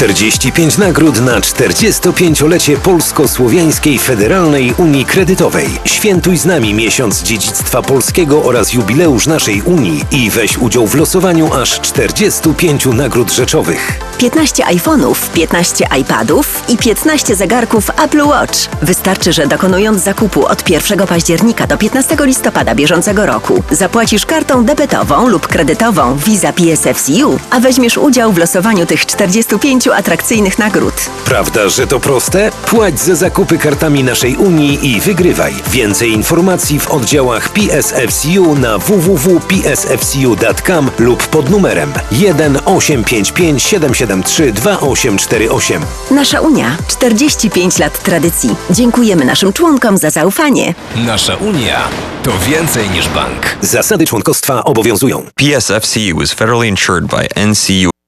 [0.00, 5.68] 45 nagród na 45-lecie Polsko-Słowiańskiej Federalnej Unii Kredytowej.
[5.84, 11.54] Świętuj z nami miesiąc dziedzictwa polskiego oraz jubileusz naszej Unii i weź udział w losowaniu
[11.54, 13.98] aż 45 nagród rzeczowych.
[14.18, 18.58] 15 iPhone'ów, 15 iPadów i 15 zegarków Apple Watch.
[18.82, 25.28] Wystarczy, że dokonując zakupu od 1 października do 15 listopada bieżącego roku zapłacisz kartą debetową
[25.28, 30.94] lub kredytową Visa PSFCU, a weźmiesz udział w losowaniu tych 45 atrakcyjnych nagród.
[31.24, 32.50] Prawda, że to proste?
[32.66, 35.54] Płać za zakupy kartami naszej Unii i wygrywaj.
[35.70, 45.82] Więcej informacji w oddziałach PSFCU na www.psfcu.com lub pod numerem 1 855 773 2848.
[46.10, 48.56] Nasza Unia 45 lat tradycji.
[48.70, 50.74] Dziękujemy naszym członkom za zaufanie.
[50.96, 51.88] Nasza Unia
[52.22, 53.56] to więcej niż bank.
[53.60, 55.22] Zasady członkostwa obowiązują.
[55.34, 57.99] PSFCU is federally insured by NCU.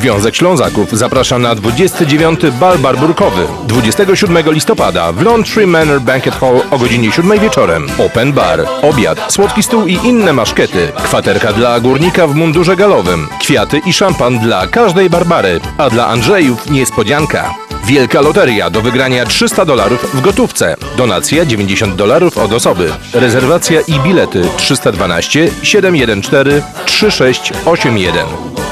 [0.00, 2.40] Związek Ślązaków zaprasza na 29.
[2.60, 7.86] bal barburkowy 27 listopada w Laundry Manor Banquet Hall o godzinie 7 wieczorem.
[7.98, 13.80] Open bar, obiad, słodki stół i inne maszkety, kwaterka dla górnika w mundurze galowym, kwiaty
[13.86, 17.69] i szampan dla każdej Barbary, a dla Andrzejów niespodzianka.
[17.90, 20.76] Wielka loteria do wygrania 300 dolarów w gotówce.
[20.96, 22.92] Donacja 90 dolarów od osoby.
[23.12, 28.26] Rezerwacja i bilety 312 714 3681.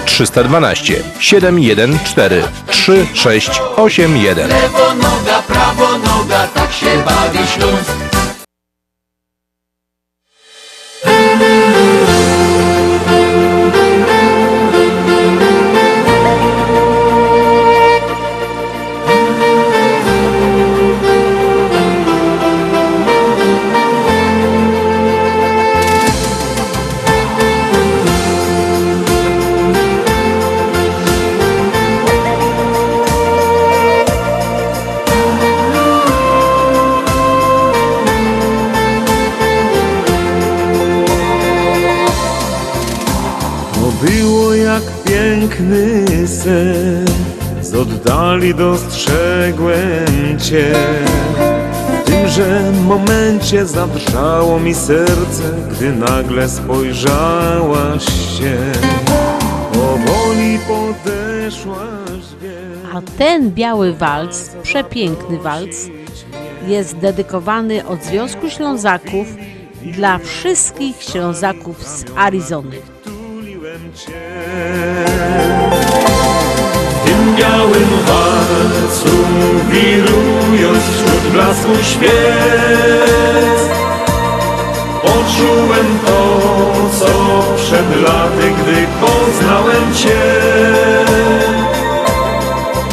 [0.05, 4.49] 312 714 3681.
[4.49, 7.93] Lewo noga, prawo noga, tak się bawi Śląsk.
[48.29, 50.75] Oddali dostrzegłem Cię.
[51.93, 58.57] W tymże momencie zadrżało mi serce, gdy nagle spojrzałaś się.
[59.73, 62.25] Powoli podeszłaś,
[62.95, 65.77] A ten biały walc, przepiękny walc,
[66.67, 69.27] jest dedykowany od Związku Ślązaków
[69.83, 72.77] dla wszystkich Ślązaków z Arizony.
[72.77, 73.19] W tym
[77.37, 79.17] białym walcu
[79.71, 83.61] wirując wśród blasku świec.
[85.03, 86.21] Poczułem to,
[86.99, 87.13] co
[87.57, 90.25] przed laty, gdy poznałem Cię.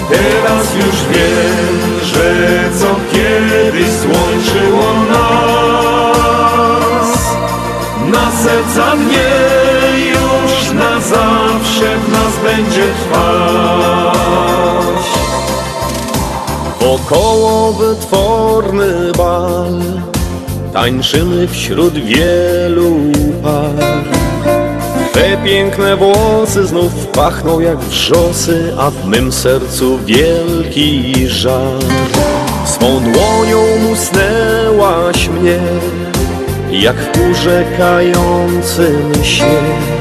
[0.09, 2.29] Teraz już wiem, że
[2.79, 6.15] co kiedyś złączyło nas.
[8.07, 9.31] Na serca mnie
[10.09, 14.15] już na zawsze w nas będzie trwać.
[16.79, 19.81] Wokoło wytworny bal
[20.73, 22.95] Tańczymy wśród wielu
[23.43, 24.05] par.
[25.13, 31.79] Te piękne włosy znów pachną jak wrzosy A w mym sercu wielki żal.
[32.65, 35.59] Swą dłonią musnęłaś mnie
[36.71, 39.94] Jak w urzekającym śnie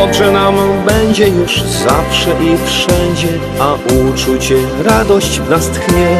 [0.00, 0.54] Dobrze nam
[0.86, 3.28] będzie już zawsze i wszędzie,
[3.60, 6.16] a uczucie radość w nas tchnie.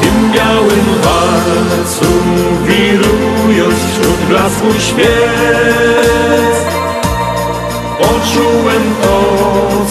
[0.00, 2.04] Tym białym walcu
[2.66, 6.56] wirując wśród blasku świec
[7.98, 9.20] Poczułem to,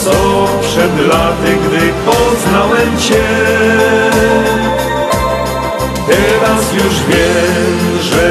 [0.03, 3.23] co przed laty, gdy poznałem Cię
[6.07, 8.27] Teraz już wiem, że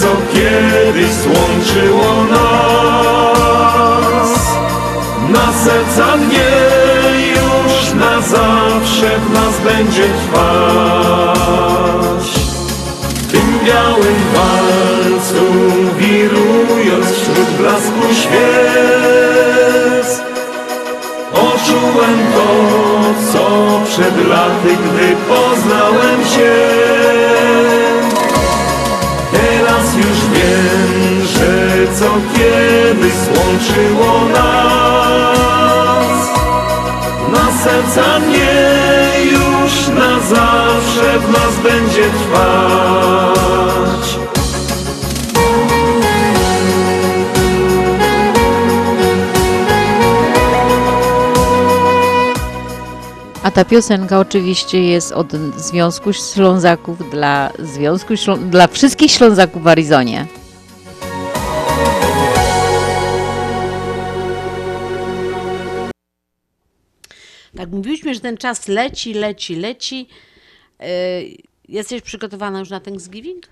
[0.00, 3.36] co kiedyś złączyło nas.
[5.28, 6.50] Na serca mnie
[7.30, 10.46] już na zawsze w nas będzie trwać.
[13.14, 15.46] W tym białym walcu
[15.98, 19.56] wirując wśród blasku świec
[21.66, 22.48] Poczułem to,
[23.32, 23.44] co
[23.84, 26.54] przed laty, gdy poznałem Cię
[29.32, 31.50] Teraz już wiem, że
[31.94, 36.18] co kiedyś złączyło nas.
[37.32, 38.56] Na serca mnie
[39.32, 44.05] już na zawsze w nas będzie trwać
[53.56, 60.26] ta piosenka oczywiście jest od Związku Ślązaków dla Związku Ślą- dla wszystkich Ślązaków w Arizonie.
[67.56, 70.08] Tak, mówiliśmy, że ten czas leci, leci, leci.
[70.80, 70.86] Yy,
[71.68, 73.48] Jesteś przygotowana już na Thanksgiving?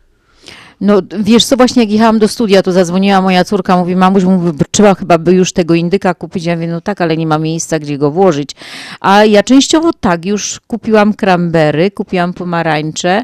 [0.80, 4.58] No wiesz co, właśnie jak jechałam do studia, to zadzwoniła moja córka, mówi, mamuś, mówi,
[4.70, 6.44] trzeba chyba by już tego indyka kupić.
[6.44, 8.50] Ja mówię, no tak, ale nie ma miejsca, gdzie go włożyć.
[9.00, 13.22] A ja częściowo tak, już kupiłam krambery, kupiłam pomarańcze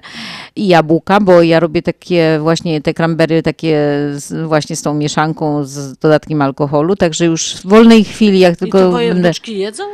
[0.57, 3.77] i jabłka, bo ja robię takie właśnie te krambery takie
[4.13, 8.57] z, właśnie z tą mieszanką z dodatkiem alkoholu, także już w wolnej chwili, jak I
[8.57, 9.15] tylko to będę...
[9.15, 9.85] wnuczki jedzą?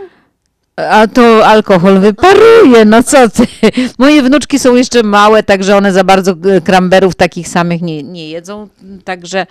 [0.77, 3.47] A to alkohol wyparuje, no co ty.
[3.99, 8.31] Moje wnuczki są jeszcze małe, także one za bardzo e, kramberów takich samych nie, nie
[8.31, 8.69] jedzą,
[9.05, 9.47] także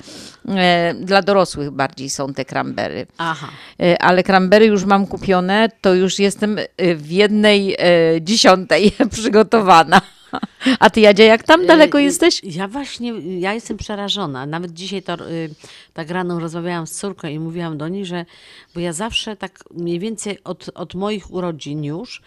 [0.50, 3.08] e, dla dorosłych bardziej są te krambery.
[3.18, 3.48] Aha.
[3.82, 7.78] E, ale krambery już mam kupione, to już jestem e, w jednej e,
[8.22, 10.02] dziesiątej przygotowana.
[10.80, 12.42] A ty Jadzia, jak tam daleko Y, jesteś?
[12.44, 14.46] Ja właśnie, ja jestem przerażona.
[14.46, 15.50] Nawet dzisiaj to, y,
[15.94, 18.26] tak rano rozmawiałam z córką i mówiłam do niej, że,
[18.74, 22.22] bo ja zawsze tak mniej więcej od, od moich urodzin już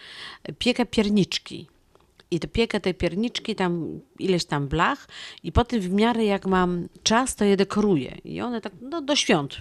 [0.59, 1.67] piekę pierniczki.
[2.31, 5.07] I to piekę te pierniczki, tam ileś tam blach
[5.43, 8.17] i potem w miarę jak mam czas, to je dekoruję.
[8.23, 9.57] I one tak, no do świąt,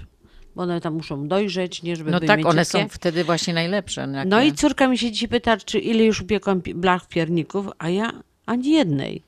[0.57, 4.07] bo one tam muszą dojrzeć, nie żeby No tak, one są wtedy właśnie najlepsze.
[4.07, 7.89] No i córka mi się dzisiaj pyta, czy ile już upiekłam pi- blach pierników, a
[7.89, 8.12] ja
[8.49, 9.22] ani jednej.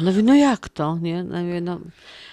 [0.00, 0.98] Ona mówi, no jak to?
[1.02, 1.24] Nie?
[1.24, 1.80] No, mówię, no,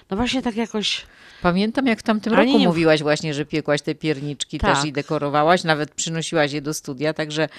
[0.09, 1.05] no właśnie tak jakoś...
[1.41, 4.75] Pamiętam, jak w tamtym roku nie- mówiłaś właśnie, że piekłaś te pierniczki Tak.
[4.75, 7.49] też i dekorowałaś, nawet przynosiłaś je do studia, także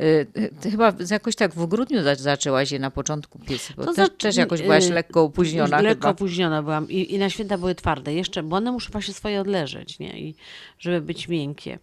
[0.00, 0.26] y,
[0.60, 4.08] ty chyba jakoś tak w grudniu za- zaczęłaś je na początku piec, bo To też,
[4.08, 6.08] za- też jakoś byłaś y, lekko opóźniona Lekko chyba.
[6.10, 9.98] opóźniona byłam I, i na święta były twarde jeszcze, bo one muszą właśnie swoje odleżeć,
[9.98, 10.20] nie?
[10.20, 10.34] I
[10.78, 11.78] żeby być miękkie,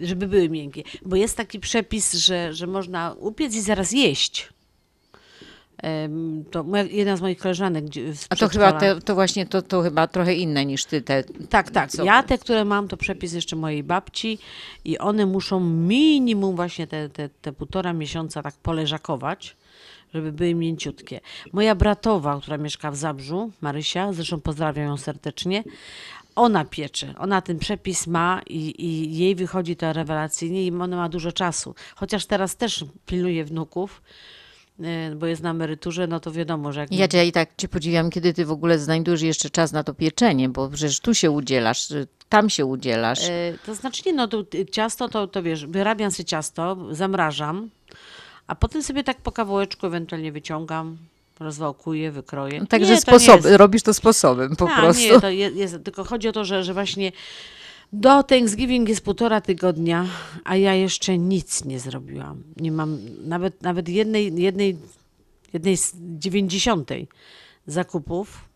[0.00, 0.82] żeby były miękkie.
[1.04, 4.48] Bo jest taki przepis, że, że można upiec i zaraz jeść.
[6.50, 7.84] To jedna z moich koleżanek
[8.30, 11.24] A to chyba te, to właśnie to, to chyba trochę inne niż ty te.
[11.50, 11.90] Tak, tak.
[11.90, 14.38] co- Ja te, które mam, to przepis jeszcze mojej babci
[14.84, 19.56] i one muszą minimum właśnie te, te, te półtora miesiąca tak poleżakować,
[20.14, 21.20] żeby były mięciutkie.
[21.52, 25.64] Moja bratowa, która mieszka w Zabrzu, Marysia, zresztą pozdrawiam ją serdecznie,
[26.36, 31.08] ona piecze, ona ten przepis ma i, i jej wychodzi to rewelacyjnie i ona ma
[31.08, 31.74] dużo czasu.
[31.96, 34.02] Chociaż teraz też pilnuje wnuków,
[35.16, 36.92] bo jest na emeryturze, no to wiadomo, że jak...
[36.92, 40.48] Jadzia, i tak cię podziwiam, kiedy ty w ogóle znajdujesz jeszcze czas na to pieczenie,
[40.48, 43.28] bo przecież tu się udzielasz, y, tam się udzielasz.
[43.28, 47.70] E, To znaczy nie, no to y, ciasto to, to wiesz, wyrabiam sobie ciasto, zamrażam,
[48.46, 50.96] a potem sobie tak po kawałeczku ewentualnie wyciągam,
[51.40, 52.66] rozwałkuję, wykroję.
[52.66, 55.02] Także nie, to nie sposob, jest- robisz to sposobem po A, prostu.
[55.02, 57.12] Nie, to jest, tylko chodzi o to, że, że właśnie
[57.92, 60.06] do Thanksgiving jest półtora tygodnia,
[60.44, 62.42] a ja jeszcze nic nie zrobiłam.
[62.56, 64.76] Nie mam nawet, nawet jednej, jednej,
[65.52, 67.08] jednej z dziewięćdziesiątej
[67.66, 68.47] zakupów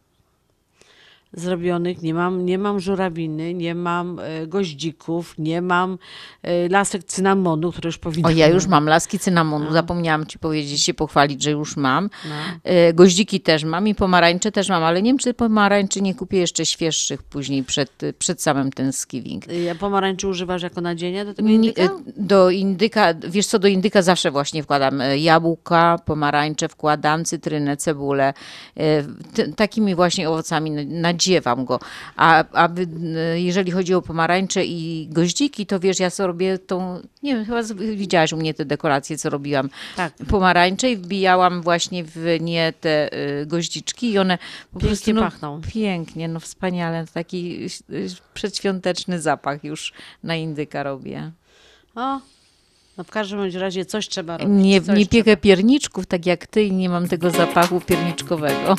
[1.32, 2.02] zrobionych.
[2.02, 5.98] Nie mam, nie mam żurawiny, nie mam e, goździków, nie mam
[6.42, 10.82] e, lasek cynamonu, które już powinno O, ja już mam laski cynamonu, zapomniałam ci powiedzieć,
[10.82, 12.10] się pochwalić, że już mam.
[12.28, 12.34] No.
[12.64, 16.38] E, Goździki też mam i pomarańcze też mam, ale nie wiem, czy pomarańczy nie kupię
[16.38, 19.46] jeszcze świeższych później przed, przed samym Thanksgiving.
[19.64, 21.82] Ja pomarańczy używasz jako nadzienia do tego indyka?
[21.82, 28.34] e, Do indyka, wiesz co, do indyka zawsze właśnie wkładam jabłka, pomarańcze wkładam, cytrynę, cebulę.
[29.56, 30.82] Takimi właśnie owocami na-
[31.22, 31.80] nadziewam go.
[32.16, 37.00] A, a e, jeżeli chodzi o pomarańcze i goździki, to wiesz, ja sobie robię tą,
[37.22, 37.62] nie wiem, chyba
[37.96, 39.70] widziałaś u mnie te dekoracje, co robiłam.
[39.96, 40.12] Tak.
[40.28, 44.38] Pomarańcze i wbijałam właśnie w nie te e, goździczki i one
[44.72, 45.60] po Pięknie prostu no, pachną.
[45.72, 47.04] Pięknie, no wspaniale.
[47.14, 47.68] Taki e,
[48.34, 49.92] przedświąteczny zapach już
[50.22, 51.30] na indyka robię.
[51.94, 52.20] O,
[52.98, 54.54] no w każdym razie coś trzeba robić.
[54.64, 58.76] Nie, nie piekę pierniczków tak jak ty i nie mam tego zapachu pierniczkowego.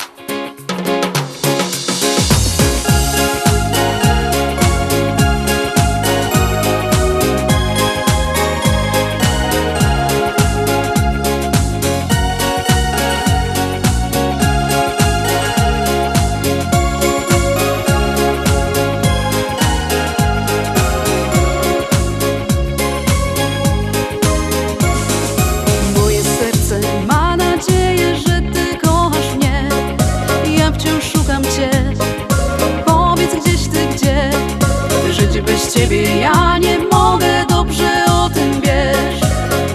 [35.74, 39.20] Ciebie ja nie mogę, dobrze o tym wiesz.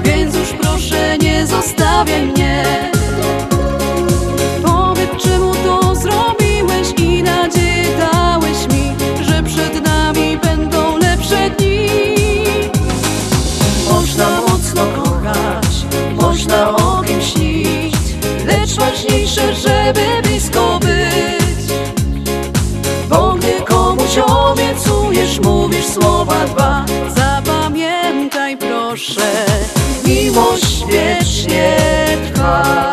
[0.03, 2.63] Więc już proszę nie zostawiaj mnie.
[4.65, 8.95] Powiedz czemu to zrobiłeś i nadzieję dałeś mi,
[9.25, 11.89] że przed nami będą lepsze dni.
[13.91, 15.85] Można mocno kochać,
[16.21, 17.95] można o kimś śnić,
[18.45, 20.28] lecz ważniejsze, żeby blisko
[26.29, 29.45] słowa dwa, zapamiętaj proszę,
[30.05, 31.77] miłość wiecznie
[32.33, 32.89] trwa.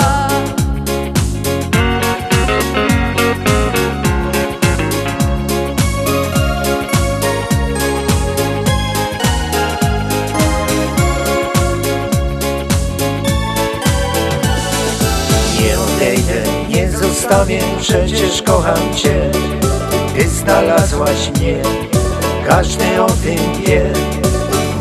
[17.01, 19.30] Zostawię, przecież kocham Cię.
[20.16, 21.62] Ty znalazłaś mnie,
[22.47, 23.92] każdy o tym wie.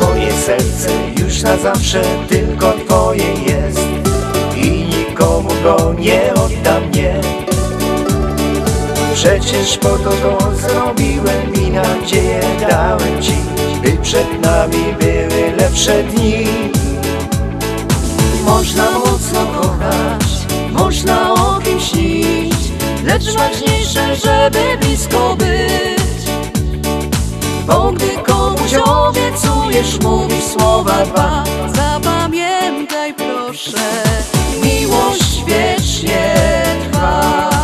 [0.00, 0.88] Moje serce
[1.20, 3.80] już na zawsze tylko Twoje jest.
[4.56, 7.20] I nikomu go nie oddam, nie.
[9.14, 12.40] Przecież po to to zrobiłem i nadzieję
[12.70, 13.34] dałem Ci
[13.82, 16.46] By przed nami były lepsze dni.
[18.44, 20.26] Można mocno kochać,
[20.72, 22.54] można o śnić,
[23.04, 25.45] lecz ważniejsze, żeby blisko być.
[29.76, 34.02] Obiecujesz, mówisz słowa dwa, zapamiętaj proszę,
[34.62, 36.34] miłość wiecznie
[36.92, 37.55] trwa.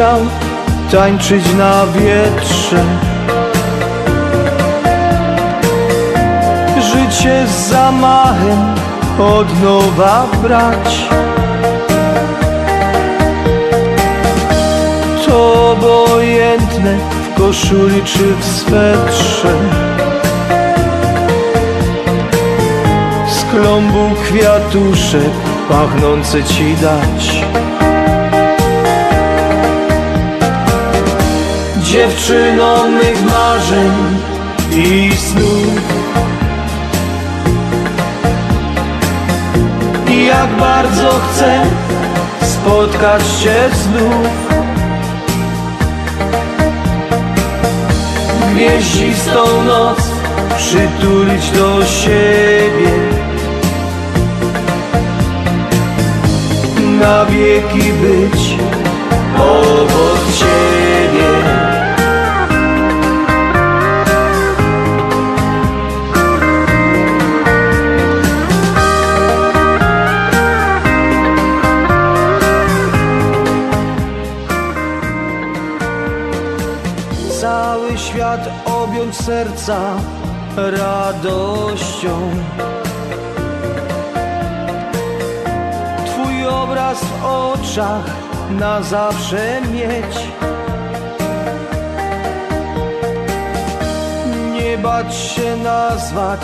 [0.00, 0.20] Chciał
[0.92, 2.84] tańczyć na wietrze.
[6.78, 8.74] Życie z zamachem
[9.18, 11.04] od nowa brać.
[15.26, 19.54] To obojętne w koszuli czy w swetrze.
[23.28, 25.32] Z klombu kwiatuszek
[25.68, 27.39] pachnące ci dać.
[31.90, 33.92] Dziewczyno mych marzeń
[34.72, 35.80] i snów
[40.10, 41.66] I jak bardzo chcę
[42.42, 44.28] spotkać Cię znów.
[48.54, 49.98] Gwieździstą noc
[50.56, 52.90] przytulić do siebie.
[57.00, 58.56] Na wieki być
[59.36, 60.79] obok Ciebie
[79.70, 79.96] serca
[80.56, 82.30] radością.
[86.06, 88.04] Twój obraz w oczach
[88.50, 90.16] na zawsze mieć.
[94.52, 96.40] Nie bać się nazwać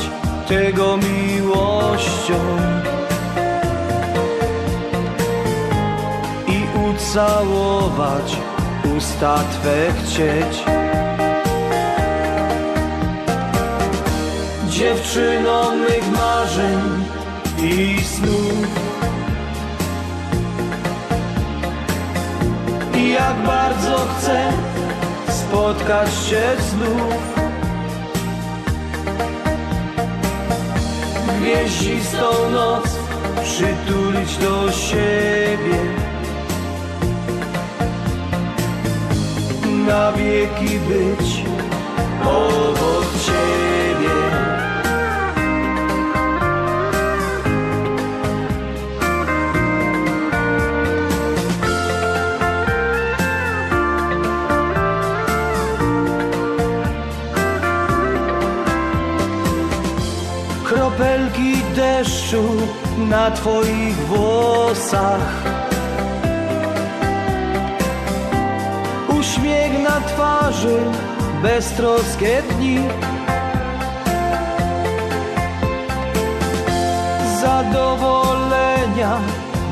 [0.48, 2.40] tego miłością.
[6.46, 6.58] I
[6.90, 8.36] ucałować
[8.96, 10.76] usta Twe chcieć.
[14.76, 16.78] Dziewczyno mych marzeń
[17.62, 18.66] i snów.
[22.96, 24.52] I jak bardzo chcę
[25.28, 27.34] spotkać się znów.
[31.40, 32.98] Gwieździstą noc
[33.42, 35.78] przytulić do siebie.
[39.86, 41.44] Na wieki być
[42.24, 42.65] obok
[62.06, 62.42] deszczu
[62.98, 65.44] na Twoich włosach.
[69.18, 70.78] Uśmiech na twarzy,
[71.42, 72.78] beztroskie dni.
[77.40, 79.20] Zadowolenia,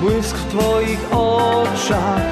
[0.01, 2.25] błysk w Twoich oczach.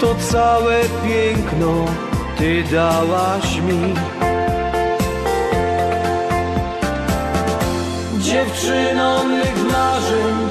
[0.00, 1.84] To całe piękno
[2.38, 3.94] Ty dałaś mi
[8.30, 10.48] Dziewczyno mych marzeń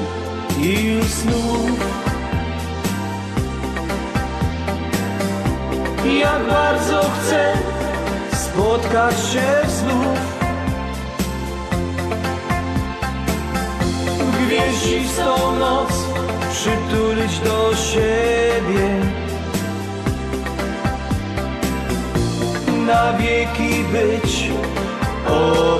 [0.62, 1.80] i snów
[6.18, 7.52] Jak bardzo chcę
[8.32, 10.18] spotkać się znów.
[14.46, 15.92] Gwieździstą noc
[16.52, 18.88] przytulić do siebie.
[22.86, 24.50] Na wieki być
[25.26, 25.79] obok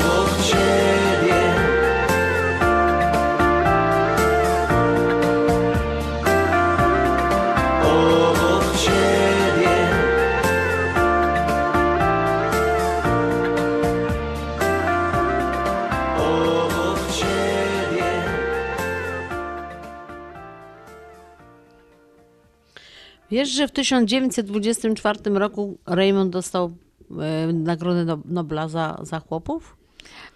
[23.31, 26.77] Wiesz, że w 1924 roku Raymond dostał
[27.21, 29.77] e, Nagrodę No- Nobla za, za chłopów?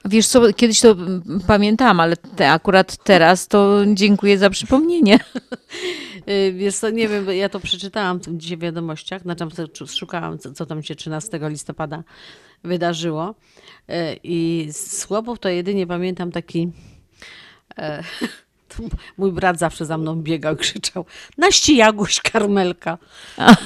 [0.05, 5.19] Wiesz co, kiedyś to mm, pamiętam, ale te, akurat teraz to dziękuję za przypomnienie.
[6.29, 9.45] Y, Wiesz co, nie wiem, ja to przeczytałam dzisiaj w wiadomościach, znaczy
[9.87, 12.03] szukałam, co, co tam się 13 listopada
[12.65, 13.35] wydarzyło.
[13.91, 16.73] Y, I z chłopów to jedynie pamiętam taki...
[19.18, 21.05] Mój brat zawsze za mną biegał krzyczał
[21.39, 22.99] Naści Jaguś, Karmelka.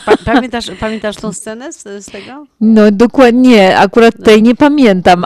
[0.06, 2.46] Pa, pamiętasz, pamiętasz tą scenę z, z tego?
[2.61, 5.24] No dokładnie, akurat tej nie pamiętam,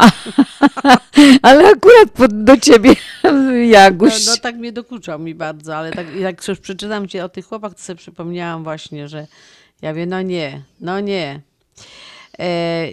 [1.43, 2.95] ale akurat pod, do ciebie,
[3.71, 4.27] Jaguś.
[4.27, 7.47] No, no tak mnie dokuczał mi bardzo, ale tak, jak już przeczytam ci o tych
[7.47, 9.27] chłopach, to sobie przypomniałam właśnie, że
[9.83, 11.41] ja wiem, no nie, no nie.
[12.39, 12.87] E,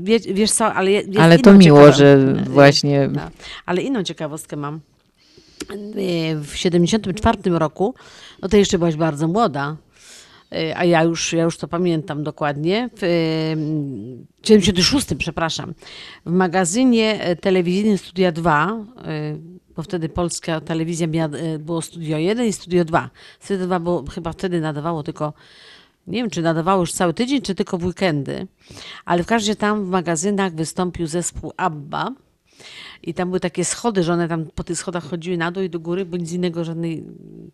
[0.00, 3.30] wie, wiesz co, ale Ale to miło, że właśnie- No,
[3.66, 4.80] ale inną ciekawostkę mam.
[5.70, 7.94] Y, w 74 roku,
[8.42, 9.76] no to jeszcze byłaś bardzo młoda,
[10.54, 15.74] y, a ja już, ja już to pamiętam dokładnie, w y, 76, przepraszam,
[16.26, 22.46] w magazynie e, telewizyjnym Studia 2, y, bo wtedy polska telewizja miała, było Studio 1
[22.46, 23.10] i Studio 2.
[23.40, 25.32] Studio 2 było, chyba wtedy nadawało tylko
[26.06, 28.46] nie wiem, czy nadawało już cały tydzień, czy tylko w weekendy,
[29.04, 32.10] ale w każdym razie tam w magazynach wystąpił zespół ABBA
[33.02, 35.70] i tam były takie schody, że one tam po tych schodach chodziły na dół i
[35.70, 37.04] do góry, bo nic innego, żadnej,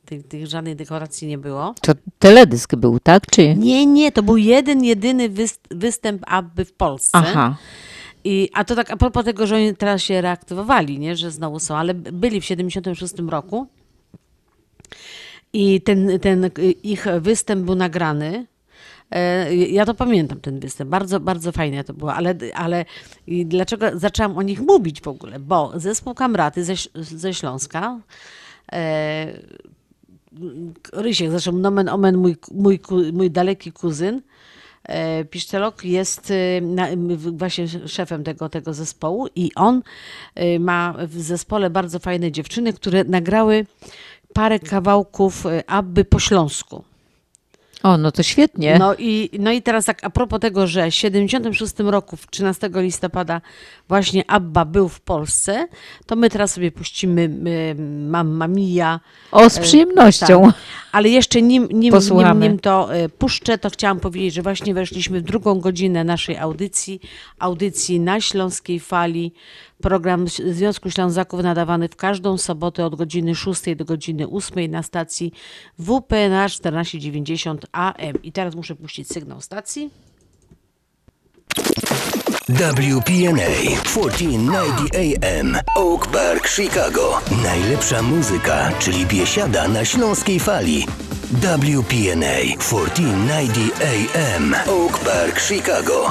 [0.05, 1.75] tych, tych, żadnej dekoracji nie było.
[1.83, 3.27] To teledysk był, tak?
[3.27, 3.55] Czy?
[3.55, 7.19] Nie, nie, to był jeden, jedyny wyst- występ ABBY w Polsce.
[7.19, 7.57] Aha.
[8.25, 11.59] I, a to tak a propos tego, że oni teraz się reaktywowali, nie, że znowu
[11.59, 13.67] są, ale byli w 76 roku
[15.53, 16.51] i ten, ten
[16.83, 18.47] ich występ był nagrany.
[19.11, 20.91] E, Ja to pamiętam, ten występ.
[20.91, 22.15] Bardzo, bardzo fajnie to było.
[22.15, 22.85] Ale, ale
[23.45, 25.39] dlaczego zaczęłam o nich mówić w ogóle?
[25.41, 28.01] Bo zespół Kamraty ze, ze Śląska,
[28.73, 29.33] e,
[30.93, 32.81] Rysiek, zresztą nomen omen mój, mój,
[33.13, 34.23] mój daleki kuzyn,
[34.85, 36.33] e, Piszczelok jest
[37.33, 39.83] właśnie szefem tego, tego zespołu i on
[40.61, 43.67] ma w zespole bardzo fajne dziewczyny, które nagrały
[44.35, 46.85] parę kawałków Abby po śląsku.
[47.83, 48.79] O, no to świetnie.
[48.79, 52.71] No i, no i teraz tak a propos tego, że w 76 roku, w 13
[52.75, 53.41] listopada
[53.89, 55.69] właśnie Abba był w Polsce,
[56.07, 57.29] to my teraz sobie puścimy
[58.09, 59.01] Mamma Mia.
[59.33, 60.43] O, z E, przyjemnością.
[60.43, 60.55] tak.
[60.93, 65.21] Ale jeszcze nim, nim, nim, nim to y, puszczę, to chciałam powiedzieć, że właśnie weszliśmy
[65.21, 67.01] w drugą godzinę naszej audycji,
[67.39, 69.33] audycji na Śląskiej Fali.
[69.83, 75.33] Program Związku Ślązaków nadawany w każdą sobotę od godziny 6 do godziny 8 na stacji
[75.79, 78.23] WPNA 1490 AM.
[78.23, 79.91] I teraz muszę puścić sygnał stacji.
[82.49, 87.21] WPNA 1490 AM Oak Park, Chicago.
[87.43, 90.87] Najlepsza muzyka, czyli biesiada na śląskiej fali.
[91.33, 96.11] WPNA 1490 AM Oak Park, Chicago.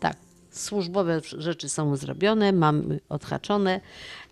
[0.00, 0.16] Tak,
[0.50, 3.80] służbowe rzeczy są zrobione, mam odhaczone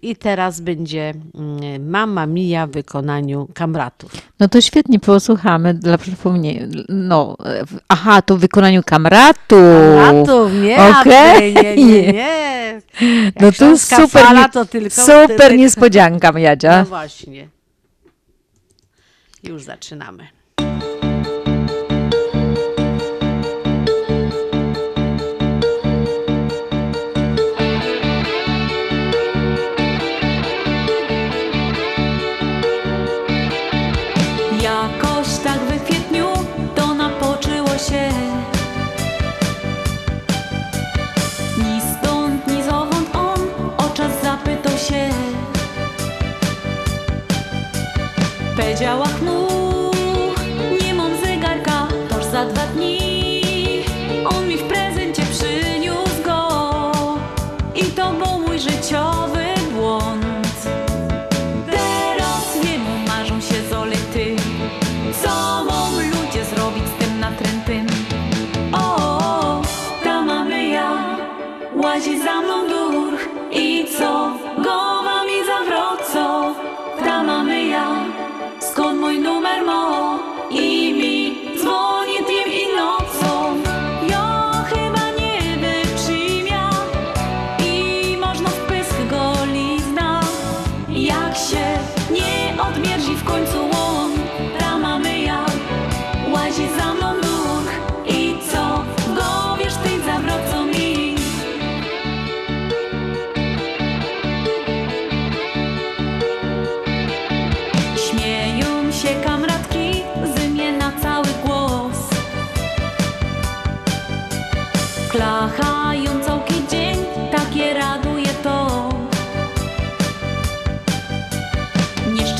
[0.03, 4.13] i teraz będzie mm, Mama Mia w wykonaniu kamratów.
[4.41, 6.67] No to świetnie, posłuchamy dla przypomnienia.
[6.89, 7.37] No,
[7.89, 9.59] aha, to w wykonaniu kamratów.
[9.97, 11.55] Kamratów, nie, Okej.
[11.55, 12.83] nie, nie, nie.
[13.25, 16.79] Jak No to super, fala, to tylko- super niespodzianka, Jadzia.
[16.79, 17.49] No właśnie.
[19.43, 20.27] Już zaczynamy.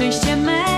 [0.01, 0.78] Nieszczęście me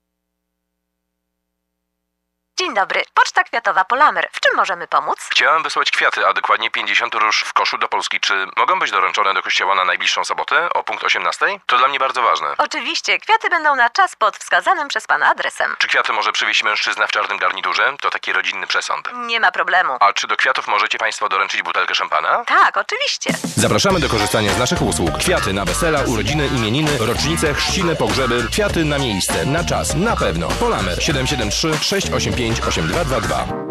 [2.61, 4.29] Dzień dobry, Poczta Kwiatowa Polamer.
[4.31, 5.17] W czym możemy pomóc?
[5.31, 8.19] Chciałem wysłać kwiaty, a dokładnie 50 róż w koszu do Polski.
[8.19, 11.45] Czy mogą być doręczone do kościoła na najbliższą sobotę o punkt 18?
[11.65, 12.47] To dla mnie bardzo ważne.
[12.57, 15.75] Oczywiście, kwiaty będą na czas pod wskazanym przez Pana adresem.
[15.79, 17.93] Czy kwiaty może przywieźć mężczyzna w czarnym garniturze?
[18.01, 19.09] To taki rodzinny przesąd.
[19.15, 19.97] Nie ma problemu.
[19.99, 22.43] A czy do kwiatów możecie Państwo doręczyć butelkę szampana?
[22.45, 23.33] Tak, oczywiście.
[23.57, 25.17] Zapraszamy do korzystania z naszych usług.
[25.17, 28.47] Kwiaty na wesela, urodziny, imieniny, rocznice, chrzciny, pogrzeby.
[28.51, 30.47] Kwiaty na miejsce, na czas, na pewno.
[30.47, 33.70] Polamer 773 685 8222.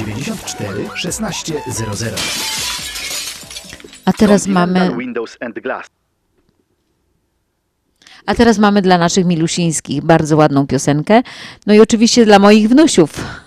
[0.05, 2.15] 794 1600.
[4.05, 4.97] A teraz mamy.
[4.97, 5.87] Windows and Glass.
[8.25, 11.21] A teraz mamy dla naszych milusińskich bardzo ładną piosenkę.
[11.67, 13.40] No i oczywiście dla moich wnusiów.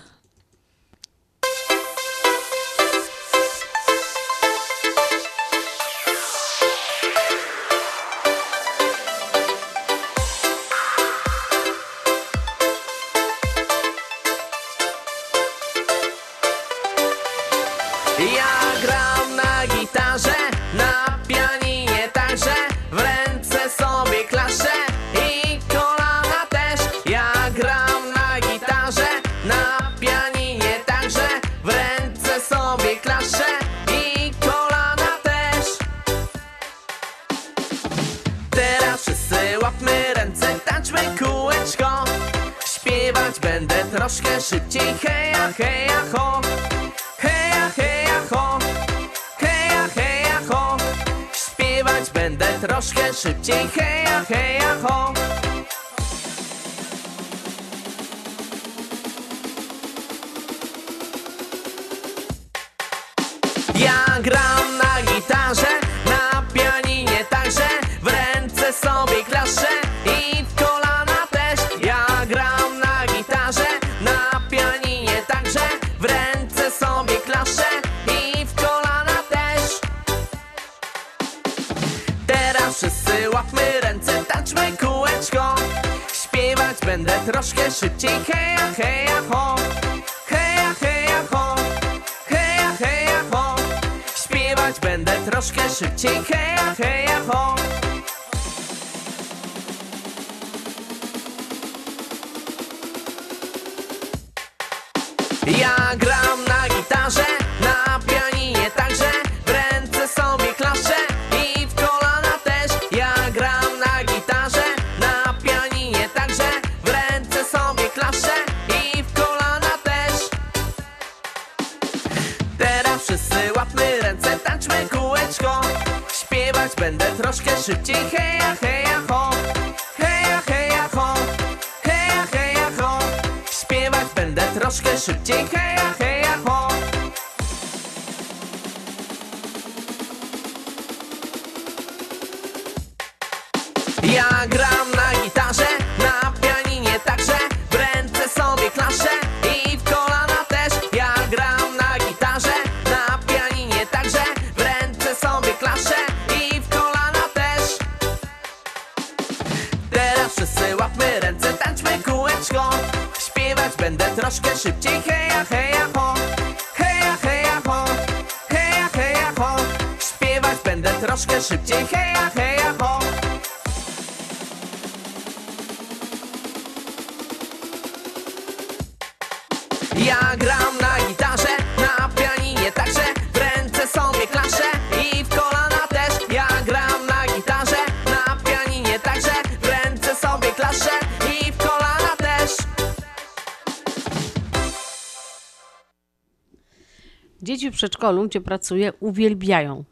[197.75, 199.83] Przedszkolu, gdzie pracuję, uwielbiają.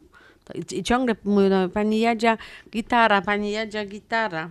[0.72, 2.38] I- ciągle mówią, no, pani Jadzia,
[2.72, 4.50] gitara, pani Jadzia, gitara.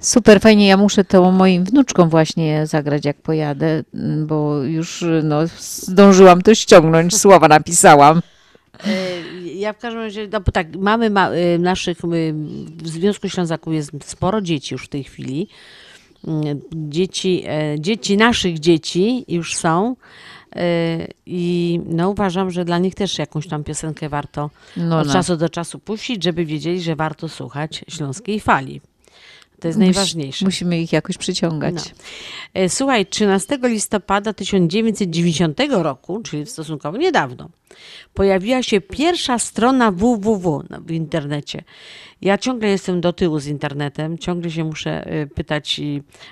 [0.00, 0.66] Super, fajnie.
[0.68, 6.54] Ja muszę to moim wnuczkom właśnie zagrać, jak pojadę, m, bo już no, zdążyłam to
[6.54, 8.22] ściągnąć, słowa napisałam.
[8.86, 8.90] E,
[9.54, 11.98] Ja w każdym razie, no bo tak, mamy ma, e, naszych,
[12.82, 15.48] w Związku Ślązaków jest sporo dzieci już w tej chwili.
[16.26, 19.96] Mm, Dzieci, e, dzieci naszych dzieci już są.
[20.56, 25.12] E, I no uważam, że dla nich też jakąś tam piosenkę warto No, od no.
[25.12, 28.80] czasu do czasu puścić, żeby wiedzieli, że warto słuchać śląskiej fali.
[29.60, 30.44] To jest Musi- najważniejsze.
[30.44, 31.74] Musimy ich jakoś przyciągać.
[31.74, 31.82] No.
[32.54, 37.48] E, Słuchaj, 13 listopada 1990 roku, czyli stosunkowo niedawno,
[38.14, 41.64] pojawiła się pierwsza strona www na- w internecie.
[42.22, 45.80] Ja ciągle jestem do tyłu z internetem, ciągle się muszę e, pytać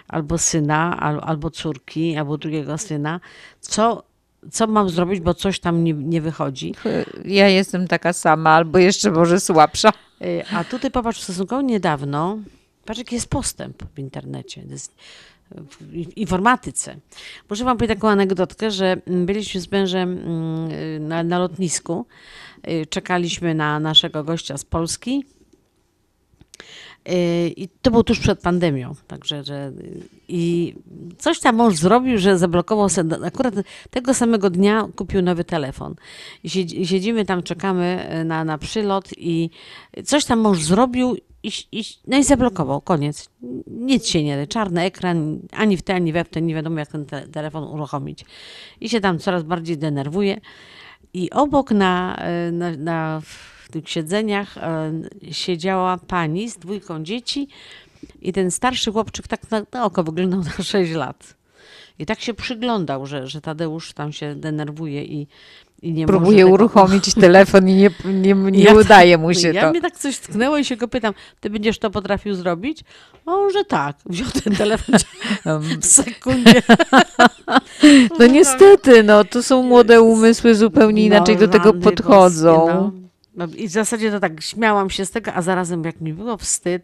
[0.08, 3.20] albo syna, al- albo córki, albo drugiego syna,
[3.60, 4.02] co,
[4.52, 6.74] co mam zrobić, bo coś tam nie, nie wychodzi.
[7.24, 9.92] Ja jestem taka sama, albo jeszcze może słabsza.
[10.20, 12.38] E, A tutaj popatrz, stosunkowo niedawno,
[12.84, 14.94] patrz jaki jest postęp w internecie, jest
[15.54, 16.96] w informatyce.
[17.50, 22.06] Muszę wam powiedzieć taką anegdotkę, że mm, byliśmy z mężem mm, y, na, na lotnisku,
[22.68, 25.35] y, czekaliśmy na naszego gościa z Polski y,
[27.56, 29.72] i to było tuż przed pandemią, także, że
[30.28, 30.74] i
[31.18, 33.54] coś tam mąż zrobił, że zablokował sobie, akurat
[33.90, 35.94] tego samego dnia kupił nowy telefon.
[36.44, 39.50] I siedzi- i siedzimy tam, czekamy y, na, na przylot i
[40.04, 43.28] coś tam mąż zrobił i, i, no i zablokował, koniec.
[43.66, 46.78] Nic się nie da, czarny ekran, ani w te, ani we w te, nie wiadomo
[46.78, 48.24] jak ten te, telefon uruchomić.
[48.80, 50.40] I się tam coraz bardziej denerwuje.
[51.14, 53.22] I obok na, y, na, na
[53.66, 54.92] w tych siedzeniach e,
[55.32, 57.48] siedziała pani z dwójką dzieci
[58.22, 61.34] i ten starszy chłopczyk tak na, na oko wyglądał na 6 lat.
[61.98, 65.26] I tak się przyglądał, że, że Tadeusz tam się denerwuje i,
[65.82, 69.52] i nie Próbuje tego- uruchomić telefon i nie, nie, nie Ja tak- udaje mu się
[69.52, 69.70] ja to.
[69.70, 72.80] mnie tak coś tknęło i się go pytam, ty będziesz to potrafił zrobić?
[73.26, 73.96] A on, że tak.
[74.06, 74.94] Wziął ten telefon
[75.80, 76.62] w sekundzie.
[78.18, 82.66] No niestety, no to są młode umysły, zupełnie inaczej do tego podchodzą.
[82.68, 83.05] no.
[83.36, 86.36] No I w zasadzie to tak śmiałam się z tego, a zarazem jak mi było
[86.36, 86.82] wstyd,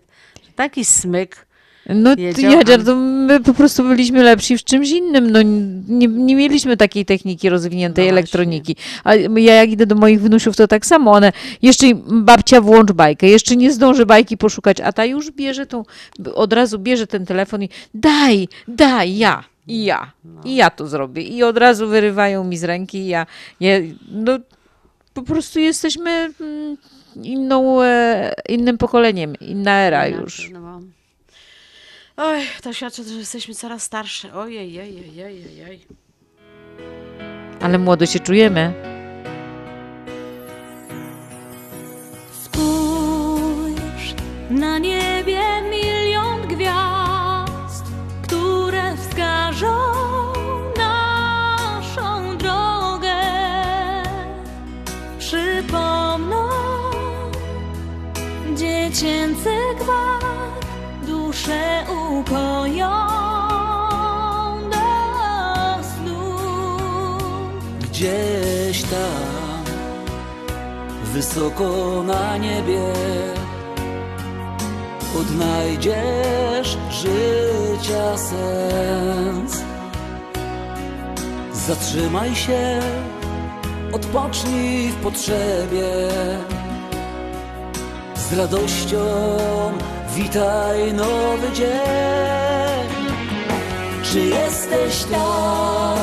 [0.57, 1.47] taki smyk
[1.89, 5.31] No jedział, Jadzia, a- to my po prostu byliśmy lepsi w czymś innym.
[5.31, 5.43] No,
[5.89, 8.77] nie, nie mieliśmy takiej techniki rozwiniętej elektroniki.
[9.05, 11.13] A ja jak idę do moich wnusiów, to tak samo.
[11.13, 15.85] One jeszcze babcia włącz bajkę, jeszcze nie zdąży bajki poszukać, a ta już bierze tą,
[16.35, 19.45] od razu bierze ten telefon i daj, daj, ja.
[19.67, 20.13] I ja.
[20.45, 21.23] I ja to zrobię.
[21.23, 22.99] I od razu wyrywają mi z ręki.
[22.99, 23.27] i Ja,
[23.61, 23.79] ja
[24.11, 24.39] no,
[25.15, 26.11] po prostu jesteśmy
[26.41, 26.77] mm,
[27.23, 30.51] inną, e, innym pokoleniem, inna era już.
[30.51, 30.81] No.
[32.17, 34.35] Oj, to świadczy, że jesteśmy coraz starsze.
[34.35, 35.87] Ojej, ojej, ojej, ojej.
[37.61, 38.73] Ale młodo się czujemy.
[42.43, 44.15] Spójrz
[44.51, 47.85] na niebie milion gwiazd,
[48.23, 50.02] które wskażą
[61.43, 62.91] duszę ukoją
[64.71, 66.39] do snu.
[67.81, 69.65] gdzieś tam,
[71.05, 72.93] wysoko na niebie,
[75.21, 79.63] odnajdziesz życia sens.
[81.53, 82.81] Zatrzymaj się,
[83.93, 86.09] odpocznij w potrzebie.
[88.15, 88.99] Z radością
[90.15, 92.89] witaj nowy dzień.
[94.03, 95.99] Czy jesteś tam?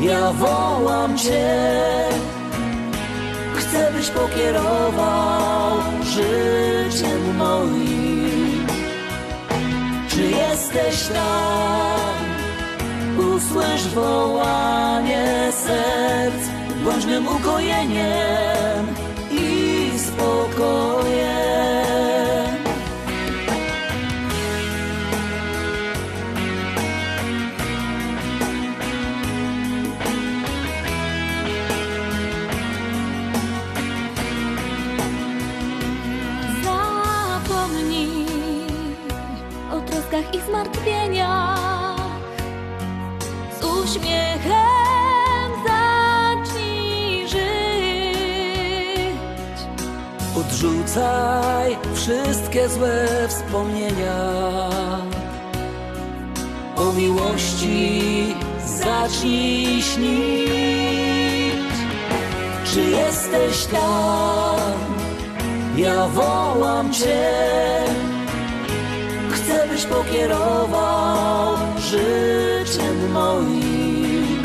[0.00, 1.58] Ja wołam Cię.
[3.54, 8.66] Chcę, byś pokierował życiem moim.
[10.08, 12.18] Czy jesteś tam?
[13.36, 16.48] Usłysz wołanie serc,
[16.84, 18.86] bądź mym ukojeniem
[19.30, 21.37] i spokojem.
[40.48, 41.96] Zmartwieniach.
[43.60, 47.38] Z uśmiechem zacznij żyć.
[50.36, 54.20] Odrzucaj wszystkie złe wspomnienia.
[56.76, 58.34] O miłości
[58.66, 60.48] zacznij śnić.
[62.64, 64.78] Czy jesteś tam?
[65.76, 68.07] Ja wołam Cię.
[69.48, 74.42] Chcę, byś pokierował życiem moim.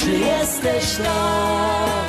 [0.00, 2.02] Czy jesteś tam?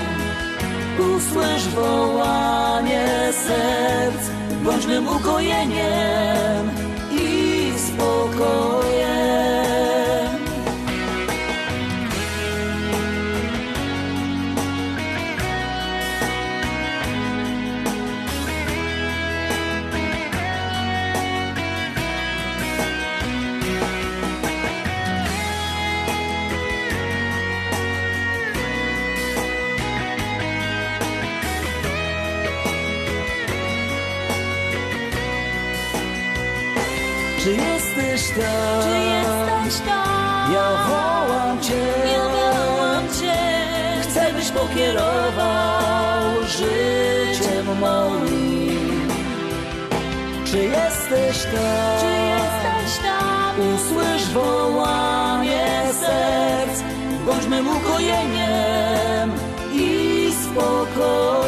[1.16, 4.30] Usłysz wołanie serc,
[4.64, 6.70] bądź ukojeniem
[7.12, 9.13] i spokojem.
[38.36, 38.84] Tam?
[38.84, 40.54] Czy jesteś tam?
[40.54, 41.86] Ja wołam Cię.
[42.14, 43.38] Ja wołam Cię.
[44.02, 49.08] Chcę, byś pokierował życiem moim.
[50.46, 52.00] Czy jesteś tam?
[52.00, 53.56] Czy jesteś tam?
[53.76, 56.84] Usłysz wołanie serc,
[57.26, 59.32] bądź mym ukojeniem
[59.74, 61.43] i spokojem.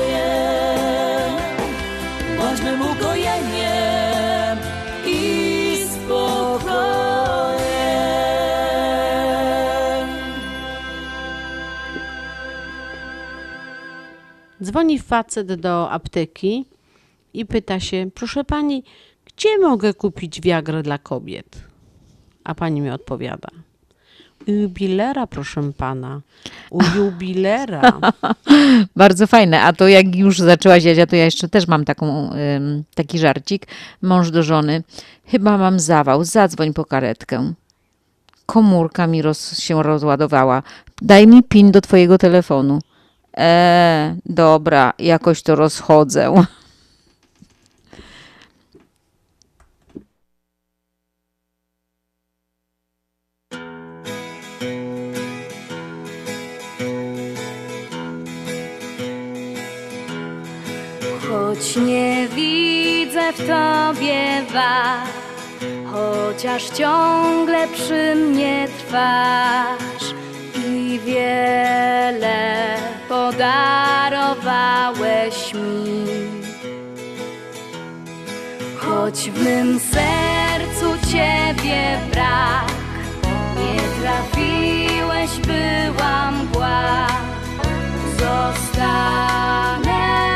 [14.76, 16.66] Dzwoni facet do apteki
[17.34, 18.84] i pyta się, proszę pani,
[19.26, 21.64] gdzie mogę kupić wiagrę dla kobiet?
[22.44, 23.48] A pani mi odpowiada,
[24.48, 26.22] u jubilera, proszę pana,
[26.70, 28.00] u jubilera.
[28.96, 29.62] Bardzo fajne.
[29.62, 33.68] A to jak już zaczęłaś Jadzia, to ja jeszcze też mam taką, ym, taki żarcik.
[34.02, 34.84] Mąż do żony.
[35.26, 37.54] Chyba mam zawał, zadzwoń po karetkę.
[38.46, 40.64] Komórka mi roz, się rozładowała.
[41.02, 42.80] Daj mi pin do twojego telefonu.
[43.38, 46.44] E, dobra, jakoś to rozchodzę.
[61.30, 65.10] Choć nie widzę w tobie wad,
[65.92, 70.15] chociaż ciągle przy mnie trwasz
[70.96, 72.78] i wiele
[73.10, 76.06] podarowałeś mi.
[78.78, 82.72] Choć w mym sercu ciebie brak,
[83.58, 87.08] nie trafiłeś, była mgła.
[88.20, 90.35] Zostanę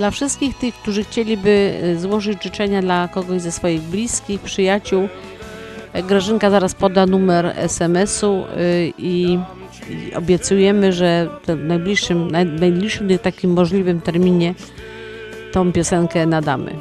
[0.00, 5.08] Dla wszystkich tych, którzy chcieliby y, złożyć życzenia dla kogoś ze swoich bliskich, przyjaciół,
[5.92, 9.38] e, Grażynka zaraz poda numer SMS-u y, i,
[10.16, 14.54] obiecujemy, że w najbliższym, naj, najbliższym takim możliwym terminie
[15.52, 16.74] tą piosenkę nadamy.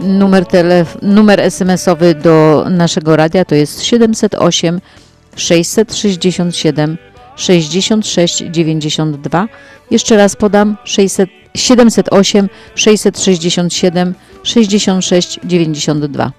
[0.00, 4.80] Numer, telef- numer SMS-owy do naszego radia to jest 708
[5.36, 6.98] 667
[7.38, 9.48] 66 92.
[9.90, 16.32] Jeszcze raz podam 600, 708 667 66 92.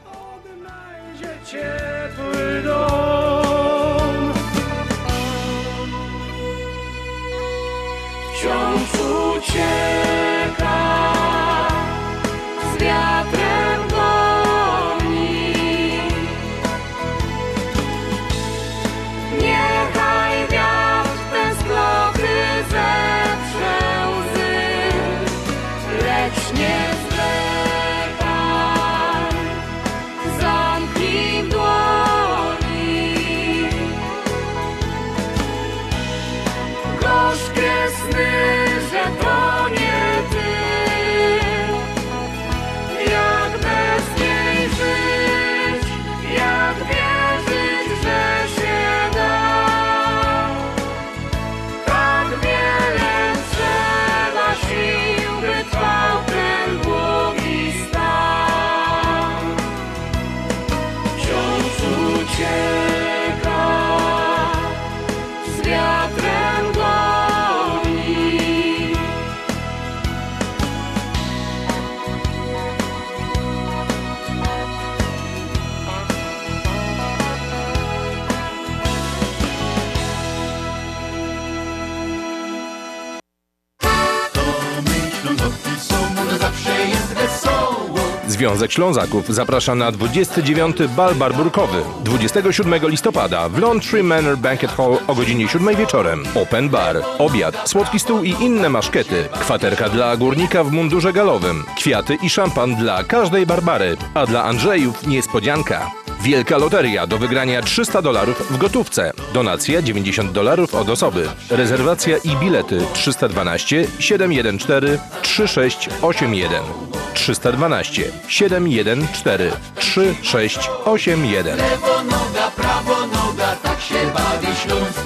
[88.49, 90.77] Związek Ślązaków zaprasza na 29.
[90.97, 96.23] Bal Barburkowy 27 listopada w Laundry Manor Banquet Hall o godzinie 7 wieczorem.
[96.35, 102.17] Open bar, obiad, słodki stół i inne maszkety, kwaterka dla górnika w mundurze galowym, kwiaty
[102.21, 105.91] i szampan dla każdej Barbary, a dla Andrzejów niespodzianka.
[106.21, 109.13] Wielka loteria do wygrania 300 dolarów w gotówce.
[109.34, 111.30] Donacja 90 dolarów od osoby.
[111.49, 116.98] Rezerwacja i bilety 312 714 3681.
[117.20, 121.58] 312 714 3681.
[121.58, 125.00] Lewo noga, prawo noga, tak się bawi Śląsk.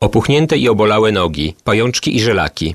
[0.00, 2.74] Opuchnięte i obolałe nogi, pajączki i żelaki,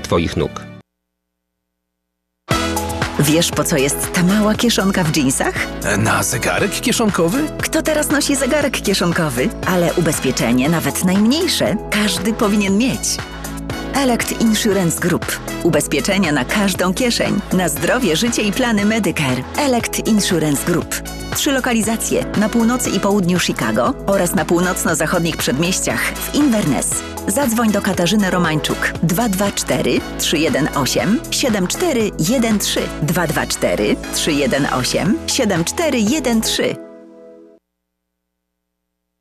[0.01, 0.51] Twoich nóg.
[3.19, 5.53] Wiesz, po co jest ta mała kieszonka w dżinsach?
[5.97, 7.43] Na zegarek kieszonkowy?
[7.63, 9.49] Kto teraz nosi zegarek kieszonkowy?
[9.67, 13.17] Ale ubezpieczenie, nawet najmniejsze, każdy powinien mieć.
[13.95, 15.39] Elect Insurance Group.
[15.63, 17.41] Ubezpieczenia na każdą kieszeń.
[17.53, 19.43] Na zdrowie, życie i plany Medicare.
[19.57, 21.01] Elect Insurance Group.
[21.35, 26.89] Trzy lokalizacje na północy i południu Chicago oraz na północno-zachodnich przedmieściach w Inverness.
[27.27, 36.90] Zadzwoń do Katarzyny Romańczuk 224 318 7413 224 318 7413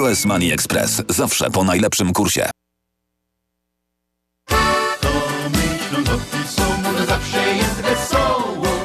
[0.00, 1.02] US Money Express.
[1.08, 2.50] Zawsze po najlepszym kursie.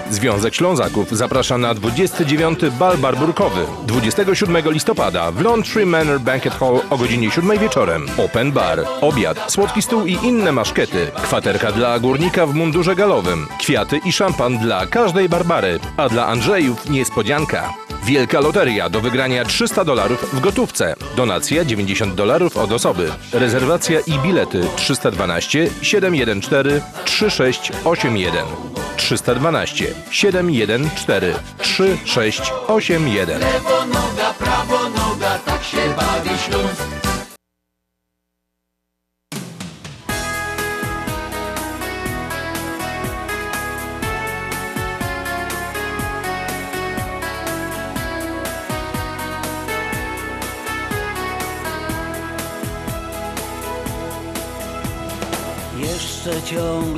[0.10, 2.60] Związek Ślązaków zaprasza na 29.
[2.80, 8.06] Bal Barburkowy 27 listopada w Laundry Manor Banquet Hall o godzinie 7 wieczorem.
[8.18, 14.00] Open bar, obiad, słodki stół i inne maszkety, kwaterka dla górnika w mundurze galowym, kwiaty
[14.06, 17.74] i szampan dla każdej Barbary, a dla Andrzejów niespodzianka.
[18.06, 20.96] Wielka loteria do wygrania 300 dolarów w gotówce.
[21.16, 23.12] Donacja 90 dolarów od osoby.
[23.34, 28.46] Rezerwacja i bilety 312 714 3681.
[28.98, 33.40] 312 714 3681.
[33.40, 36.71] Lewo noga, prawo noga, tak się bawi Śląsk.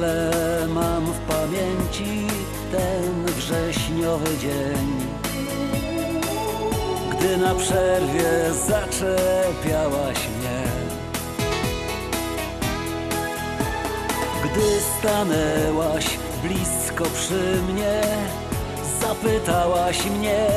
[0.03, 2.27] Ciągle mam w pamięci
[2.71, 5.07] ten wrześniowy dzień,
[7.11, 10.63] gdy na przerwie zaczepiałaś mnie.
[14.43, 18.01] Gdy stanęłaś blisko przy mnie,
[19.01, 20.47] zapytałaś mnie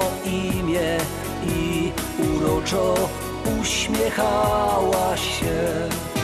[0.00, 0.98] o imię
[1.46, 1.92] i
[2.36, 2.94] uroczo
[3.60, 6.15] uśmiechałaś się.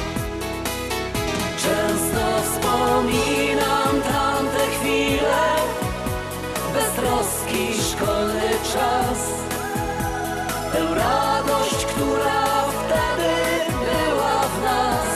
[1.62, 5.47] Często wspominam tamte chwile,
[6.74, 9.20] beztroski szkolny czas.
[10.72, 13.32] Tę radość, która wtedy
[13.84, 15.09] była w nas.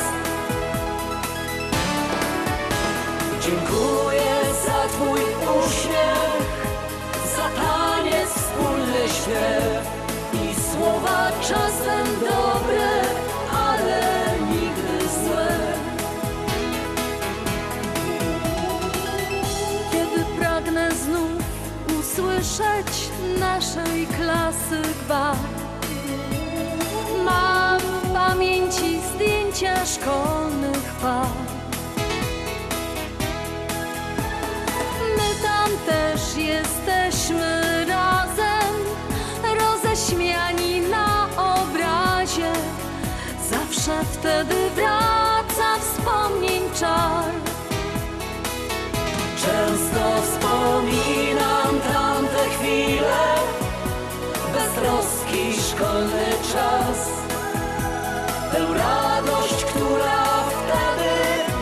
[3.40, 4.34] Dziękuję
[4.66, 5.20] za Twój
[5.58, 6.46] uśmiech,
[7.36, 9.82] za taniec, wspólny śpiew
[10.32, 12.95] i słowa czasem dobre,
[23.76, 25.36] naszej klasy gwar
[27.24, 31.26] Mam w pamięci zdjęcia szkolnych par.
[35.16, 38.74] My tam też jesteśmy razem
[39.60, 42.52] Roześmiani na obrazie.
[43.50, 47.30] Zawsze wtedy wraca wspomnień czar.
[49.36, 53.35] Często wspominam tamte chwile,
[54.86, 57.08] beztroski szkolny czas.
[58.52, 61.14] Tę radość, która wtedy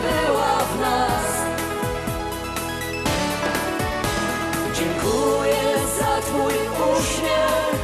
[0.02, 1.44] była w nas.
[4.74, 5.64] Dziękuję
[5.98, 6.55] za Twój
[6.96, 7.80] uśmiech,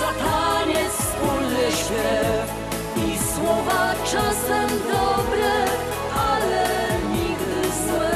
[0.00, 2.46] za taniec, wspólny śpiew
[2.96, 5.52] i słowa czasem dobre,
[6.28, 6.64] ale
[7.12, 8.14] nigdy złe.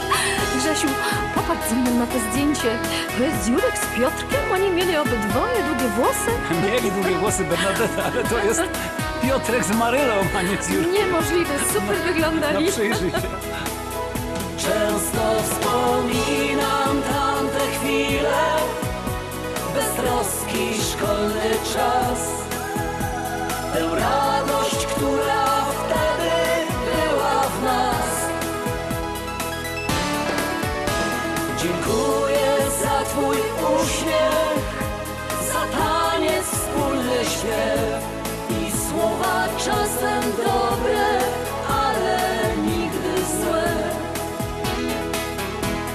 [0.76, 0.94] Grzesiu,
[1.34, 2.78] popatrz ze mną na to zdjęcie.
[3.18, 4.52] To jest Jurek z Piotrkiem?
[4.54, 6.30] Oni mieli obydwoje długie włosy?
[6.72, 8.62] Mieli długie włosy Bernadetta, ale to jest
[9.22, 10.92] Piotrek z Marylą, a nie z Jurkiem.
[10.92, 12.64] Niemożliwe, super wyglądali.
[12.66, 13.28] No przyjrzyj się.
[14.58, 18.42] Często wspominam tamte chwile,
[19.74, 22.20] beztroski szkolny czas.
[23.74, 25.45] Tę radość, która
[31.86, 34.64] Dziękuję za Twój uśmiech,
[35.52, 38.02] za taniec, wspólny śpiew
[38.50, 41.06] i słowa czasem dobre,
[41.68, 42.18] ale
[42.56, 43.72] nigdy złe.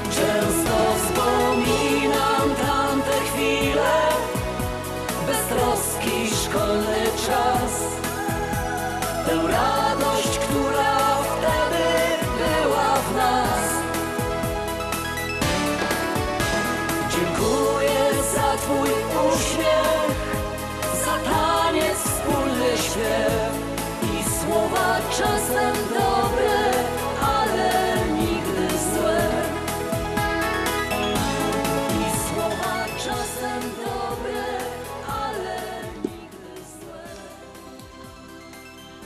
[0.04, 3.92] Często wspominam tamte chwile,
[5.28, 7.74] beztroski szkolny czas.
[9.26, 10.31] Tę radość,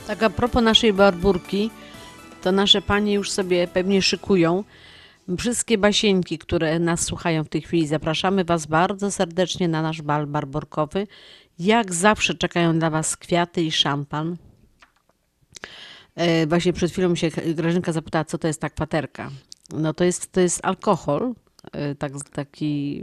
[0.06, 1.70] Tak a propos naszej barburki,
[2.42, 4.64] to nasze panie już sobie pewnie szykują
[5.38, 7.86] wszystkie basieńki, które nas słuchają w tej chwili.
[7.86, 11.06] Zapraszamy Was bardzo serdecznie na nasz bal barborkowy.
[11.58, 14.36] Jak zawsze czekają dla Was kwiaty i szampan.
[16.14, 19.30] E, Właśnie przed chwilą się Grażynka zapytała, co to jest ta kwaterka.
[19.72, 21.34] No to jest, to jest alkohol,
[21.72, 23.02] e, tak, taki,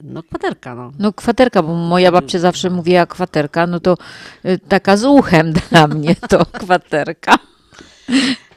[0.00, 0.92] no kwaterka, no.
[0.98, 3.96] No kwaterka, bo moja babcia zawsze mówiła kwaterka, no to
[4.44, 7.38] y, taka z uchem dla mnie to kwaterka.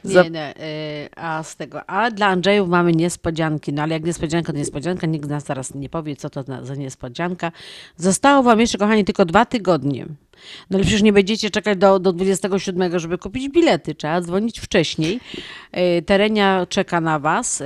[0.04, 4.04] Za- Nie, nie, y, a z tego, a dla Andrzejów mamy niespodzianki, no ale jak
[4.04, 7.52] niespodzianka to niespodzianka, nikt z nas zaraz nie powie, co to za niespodzianka.
[7.96, 10.06] Zostało wam jeszcze, kochani, tylko dwa tygodnie,
[10.70, 13.94] No ale przecież nie będziecie czekać do, do 27, żeby kupić bilety.
[13.94, 15.20] Trzeba dzwonić wcześniej.
[15.98, 17.60] Y, Terenia czeka na was.
[17.60, 17.64] Y,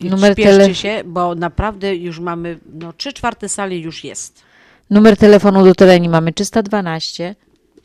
[0.00, 4.42] Numer Śpieszcie tele- się, bo naprawdę już mamy, no 3 czwarte sali już jest.
[4.90, 7.34] Numer telefonu do Teleni mamy 312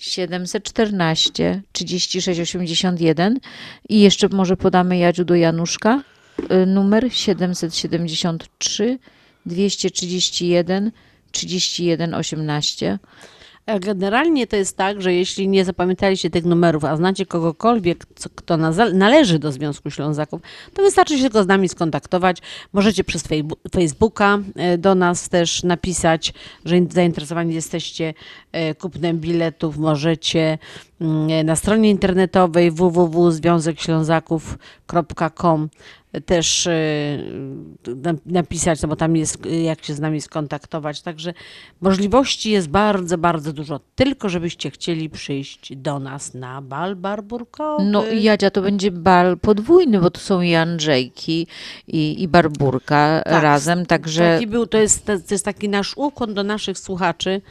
[0.04, 3.40] 714 3681
[3.90, 6.04] i jeszcze może podamy Jadziu do Januszka
[6.52, 9.00] y, numer 773
[9.46, 10.92] 231
[11.32, 13.00] 31 18.
[13.32, 13.32] A
[13.80, 18.57] Generalnie to jest tak, że jeśli nie zapamiętaliście tych numerów, a znacie kogokolwiek, kto
[18.94, 20.41] należy do Związku Ślązaków,
[20.73, 22.38] to wystarczy się tylko z nami skontaktować.
[22.73, 23.23] Możecie przez
[23.72, 26.34] Facebooka e, do nas też napisać,
[26.65, 28.14] że in- zainteresowani jesteście
[28.52, 29.77] e, kupnem biletów.
[29.77, 30.57] Możecie
[31.02, 35.69] mm, e, na stronie internetowej www.związekślązaków.com
[36.22, 36.69] też
[37.95, 41.02] na- napisać, no bo tam jest, jak się z nami skontaktować.
[41.02, 41.34] Także
[41.81, 43.80] możliwości jest bardzo, bardzo dużo.
[43.95, 47.84] Tylko żebyście chcieli przyjść do nas na bal barburkowy.
[47.84, 51.48] No i Jadzia to będzie bal podwójny, bo to są i Andrzejki
[51.88, 56.34] i, i Barburka Tak, razem, także Taki był, to, jest, to jest taki nasz ukłon
[56.34, 57.41] do naszych słuchaczy,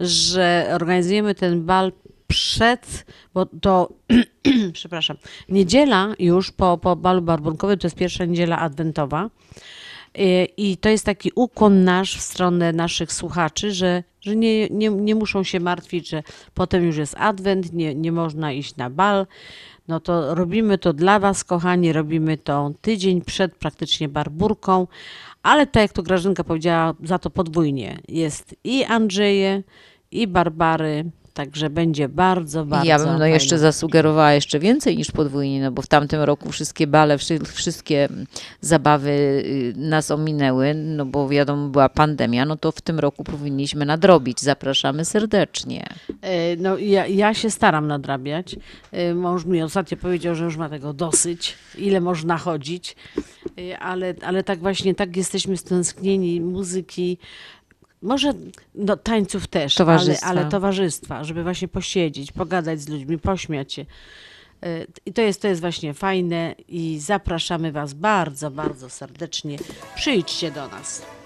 [0.00, 1.92] że organizujemy ten bal
[2.28, 3.88] przed, bo to,
[4.72, 5.16] przepraszam,
[5.48, 9.30] niedziela już po, po balu barbunkowym, to jest pierwsza niedziela adwentowa.
[10.56, 15.14] I- to jest taki ukłon nasz w stronę naszych słuchaczy, że, że nie, nie, nie
[15.14, 16.22] muszą się martwić, że
[16.54, 19.26] potem już jest adwent, nie, nie można iść na bal.
[19.88, 24.86] No to robimy to dla Was, kochani, robimy to tydzień przed praktycznie barburką,
[25.42, 27.98] ale tak jak to Grażynka powiedziała, za to podwójnie.
[28.08, 29.62] Jest i Andrzeje,
[30.10, 35.62] i Barbary, także będzie bardzo, bardzo ja bym no jeszcze zasugerowała jeszcze więcej niż podwójnie,
[35.62, 38.08] no bo w tamtym roku wszystkie bale, wszy- wszystkie
[38.60, 43.84] zabawy y, nas ominęły, no bo wiadomo była pandemia, no to w tym roku powinniśmy
[43.86, 44.40] nadrobić.
[44.40, 45.86] Zapraszamy serdecznie.
[46.22, 48.56] E, No, ja, ja się staram nadrabiać.
[48.92, 52.96] E, Mąż mi ostatnio powiedział, że już ma tego dosyć, ile można chodzić,
[53.58, 57.18] E, ale, ale tak właśnie, tak jesteśmy stęsknieni muzyki,
[58.02, 58.32] może
[58.74, 60.26] no, tańców też, Towarzystwa.
[60.26, 63.86] Ale, ale towarzystwa, żeby właśnie posiedzieć, pogadać z ludźmi, pośmiać się.
[64.62, 69.58] E, I to jest, to jest właśnie fajne i zapraszamy Was bardzo, bardzo serdecznie.
[69.96, 71.17] Przyjdźcie do nas.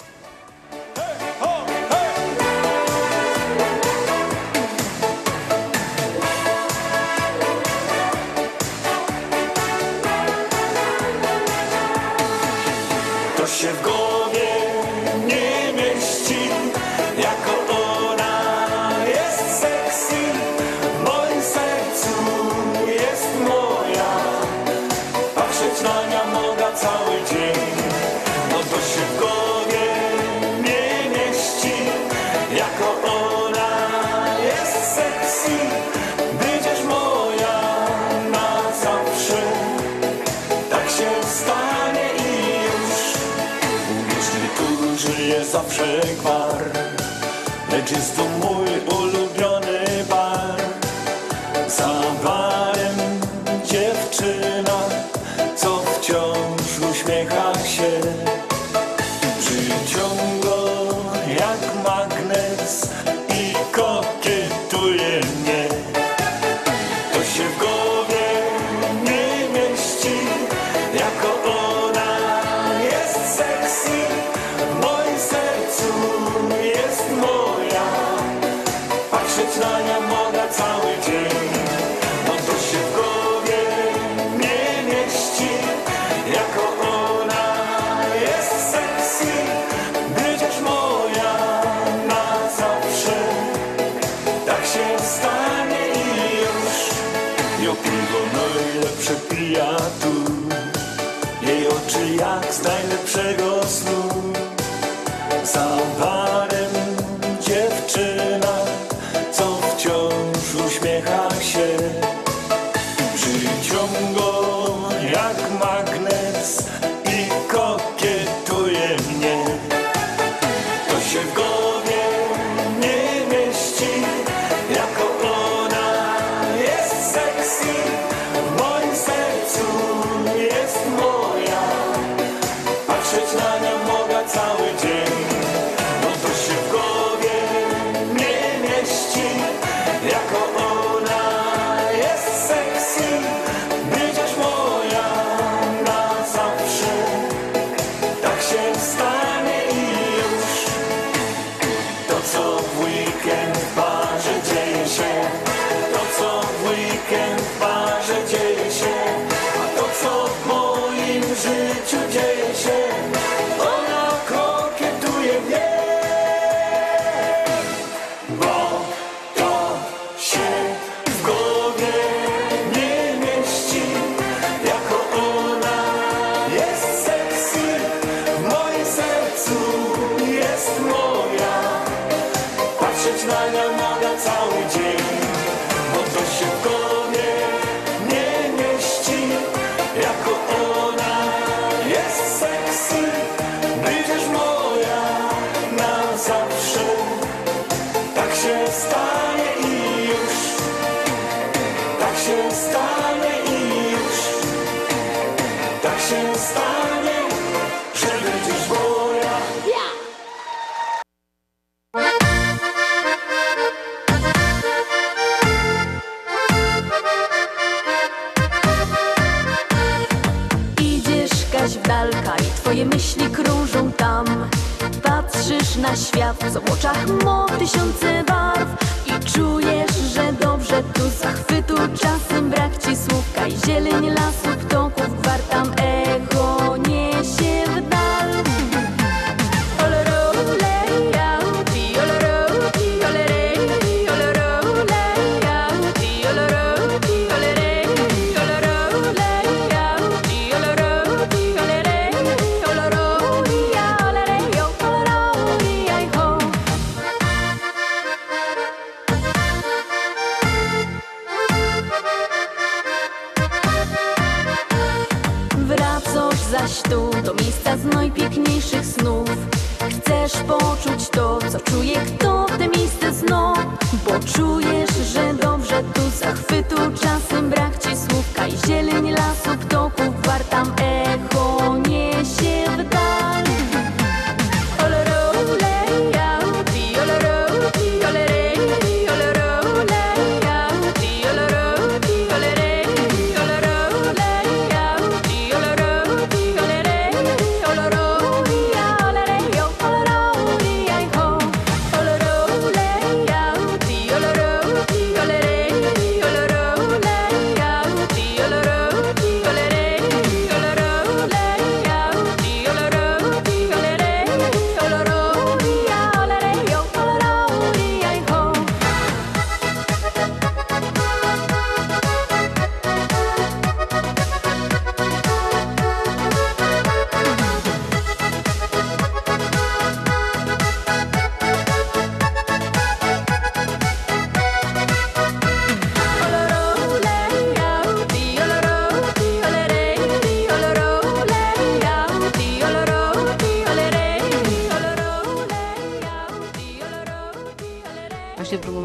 [45.73, 46.32] Przykład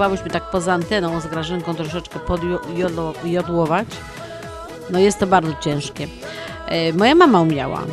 [0.07, 3.87] Próbowałyśmy tak poza anteną z Grażynką troszeczkę podjodłować.
[4.89, 6.07] No jest to bardzo ciężkie.
[6.67, 7.83] E, Moja mama umiała.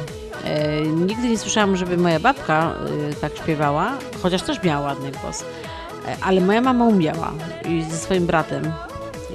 [0.44, 2.74] E, Nigdy nie słyszałam, żeby moja babka
[3.10, 3.92] e, tak śpiewała,
[4.22, 5.44] chociaż też miała ładny głos.
[6.20, 7.32] Ale moja mama umiała
[7.68, 8.72] i ze swoim bratem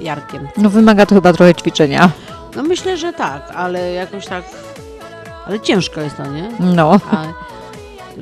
[0.02, 0.48] Jarkiem.
[0.56, 2.10] No wymaga to chyba trochę ćwiczenia.
[2.56, 4.44] No myślę, że tak, ale jakoś tak.
[5.46, 6.48] Ale ciężko jest to, nie?
[6.60, 7.00] No.
[7.10, 7.24] A,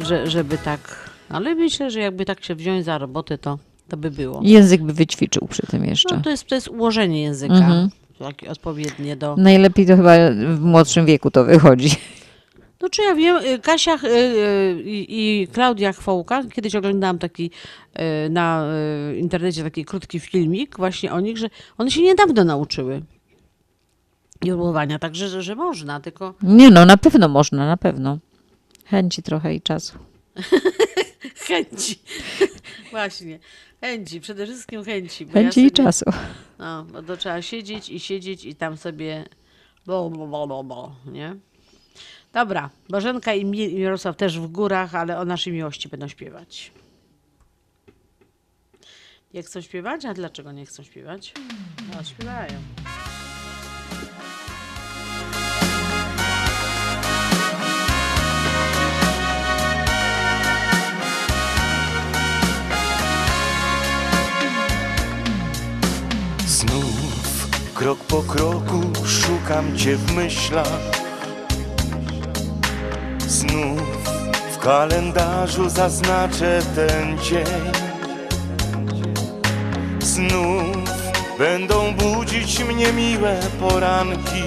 [0.05, 0.81] że, żeby tak.
[1.29, 3.59] Ale myślę, że jakby tak się wziąć za robotę, to,
[3.89, 4.41] to by było.
[4.45, 6.17] Język by wyćwiczył przy tym jeszcze.
[6.17, 7.55] No to jest, to jest ułożenie języka.
[7.55, 7.89] Mhm.
[8.19, 9.37] Takie odpowiednie do.
[9.37, 10.13] Najlepiej to chyba
[10.55, 11.91] w młodszym wieku to wychodzi.
[12.81, 17.51] No czy ja wiem, y, Kasia y, y, i Klaudia Chwołka, kiedyś oglądałam taki
[18.31, 18.67] na
[19.17, 21.49] internecie taki krótki filmik właśnie o nich, że
[21.79, 23.03] one się niedawno nauczyły
[24.45, 28.19] jodłowania, także że, że można, tylko Nie no, na pewno można, na pewno.
[28.85, 29.99] Chęci trochę i czasu.
[31.49, 31.99] chęci.
[32.91, 33.39] Właśnie,
[33.81, 35.27] chęci, przede wszystkim chęci.
[35.27, 36.05] bo Chęci i czasu.
[36.59, 39.25] No, bo to trzeba siedzieć i siedzieć i tam sobie
[39.87, 41.37] bo, bo, bo, bo, bo, nie?
[42.33, 46.73] Dobra, Bożenka i Mi- Mirosław też w górach, ale o naszej miłości będą śpiewać.
[49.35, 50.05] Nie chcą śpiewać?
[50.05, 51.33] A dlaczego nie chcą śpiewać?
[51.95, 52.53] No, śpiewają.
[67.79, 70.81] Krok po kroku szukam cię w myślach.
[73.19, 73.83] Znów
[74.53, 77.73] w kalendarzu zaznaczę ten dzień.
[80.01, 80.77] Znów
[81.39, 84.43] będą budzić mnie miłe poranki.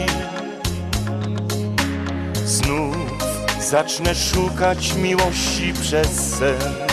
[2.46, 2.96] Znów
[3.70, 6.91] zacznę szukać miłości przez sen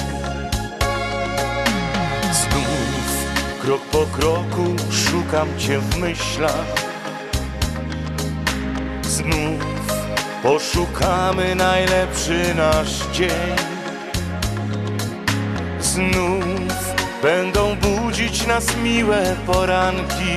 [3.68, 6.66] krok po kroku szukam cię w myślach
[9.02, 9.64] Znów
[10.42, 13.56] poszukamy najlepszy nasz dzień
[15.80, 20.36] Znów będą budzić nas miłe poranki.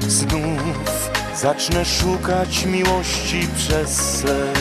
[0.00, 4.54] Znów zacznę szukać miłości przez sen.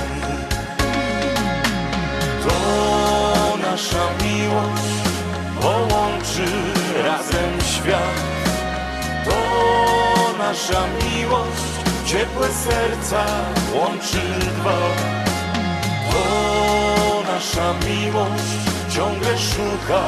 [2.44, 5.02] To nasza miłość
[5.64, 6.45] połączy
[7.03, 8.15] razem świat.
[9.26, 9.38] To
[10.38, 11.73] nasza miłość,
[12.06, 13.26] ciepłe serca
[13.76, 14.80] łączy dwa.
[16.11, 18.53] To nasza miłość
[18.90, 20.02] ciągle szuka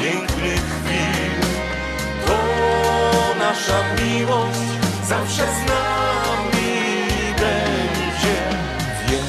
[0.00, 1.40] pięknych chwil.
[2.26, 2.38] To
[3.38, 4.68] nasza miłość
[5.08, 6.72] zawsze z nami
[7.32, 8.36] będzie.
[9.08, 9.24] Wiem,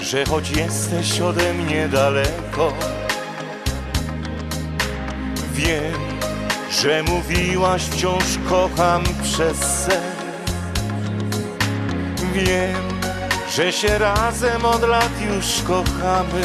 [0.00, 2.72] że choć jesteś ode mnie daleko,
[5.54, 6.00] wiem,
[6.70, 10.02] że mówiłaś wciąż kocham przez sen.
[12.32, 13.00] Wiem,
[13.56, 16.42] że się razem od lat już kochamy.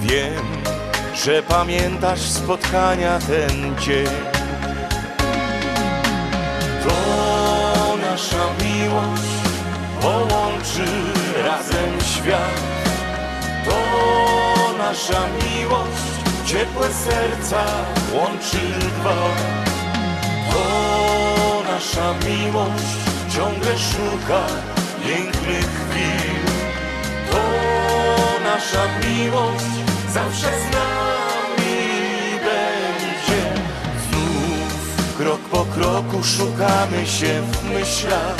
[0.00, 0.46] Wiem,
[1.24, 4.06] że pamiętasz spotkania ten dzień.
[6.82, 9.36] To nasza miłość
[10.00, 10.86] połączy
[11.44, 12.60] razem świat.
[13.64, 13.78] To
[14.78, 16.15] nasza miłość,
[16.46, 17.64] ciepłe serca
[18.12, 19.16] łączy dwa.
[20.52, 22.96] To nasza miłość
[23.34, 24.46] ciągle szuka
[25.06, 26.40] pięknych chwil.
[27.30, 27.42] To
[28.44, 29.74] nasza miłość
[30.12, 31.76] zawsze z nami
[32.34, 33.42] będzie.
[34.08, 38.36] Znów krok po kroku szukamy się w myślach.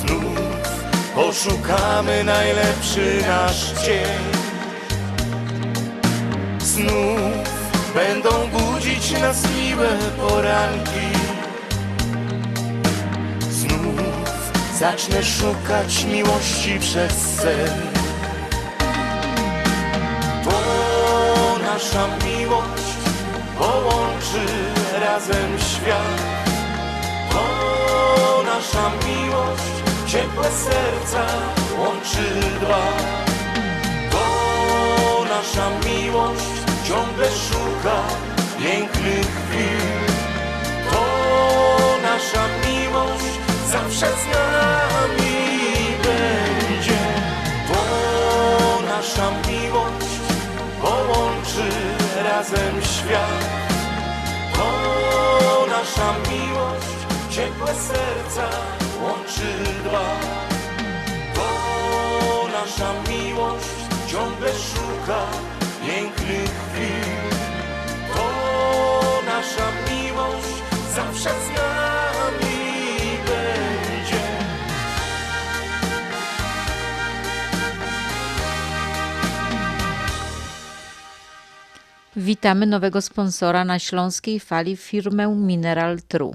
[0.00, 0.38] Znów
[1.14, 4.39] poszukamy najlepszy nasz dzień.
[6.80, 9.88] Znów będą budzić nas miłe
[10.20, 11.06] poranki.
[13.50, 14.00] Znów
[14.78, 17.80] zacznę szukać miłości przez sen.
[20.44, 20.60] To
[21.62, 22.90] nasza miłość
[23.58, 24.46] połączy
[25.00, 26.22] razem świat.
[27.30, 29.72] To nasza miłość,
[30.06, 31.26] ciepłe serca
[31.78, 33.20] łączy dwa.
[35.40, 36.59] Nasza miłość
[36.90, 37.96] ciągle szuka
[38.58, 39.90] pięknych chwil.
[40.90, 41.04] To
[42.02, 43.34] nasza miłość
[43.68, 45.36] zawsze z nami
[46.04, 47.02] będzie.
[47.68, 47.82] To
[48.86, 50.12] nasza miłość
[50.82, 51.68] połączy
[52.24, 53.44] razem świat.
[54.54, 56.98] To nasza miłość,
[57.30, 58.48] ciepłe serca
[59.02, 59.50] łączy
[59.84, 60.10] dwa.
[61.34, 61.48] To
[62.52, 63.66] nasza miłość
[64.06, 65.26] ciągle szuka
[65.86, 67.30] pięknych chwil.
[68.14, 70.62] To nasza miłość
[70.94, 72.56] zawsze z nami
[73.26, 74.22] będzie.
[82.16, 86.34] Witamy nowego sponsora na śląskiej fali firmę Mineral True.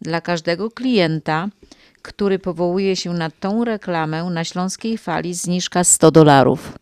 [0.00, 1.48] Dla każdego klienta,
[2.02, 6.81] który powołuje się na tą reklamę na śląskiej fali zniżka 100 dolarów.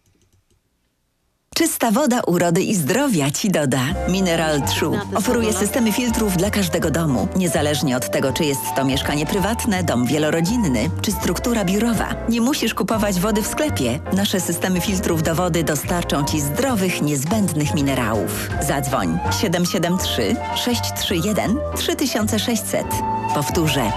[1.60, 3.80] Czysta woda urody i zdrowia ci doda.
[4.08, 9.26] Mineral True oferuje systemy filtrów dla każdego domu, niezależnie od tego, czy jest to mieszkanie
[9.26, 12.14] prywatne, dom wielorodzinny, czy struktura biurowa.
[12.28, 14.00] Nie musisz kupować wody w sklepie.
[14.12, 18.48] Nasze systemy filtrów do wody dostarczą ci zdrowych, niezbędnych minerałów.
[18.60, 22.86] Zadzwoń 773 631 3600.
[23.34, 23.92] Powtórzę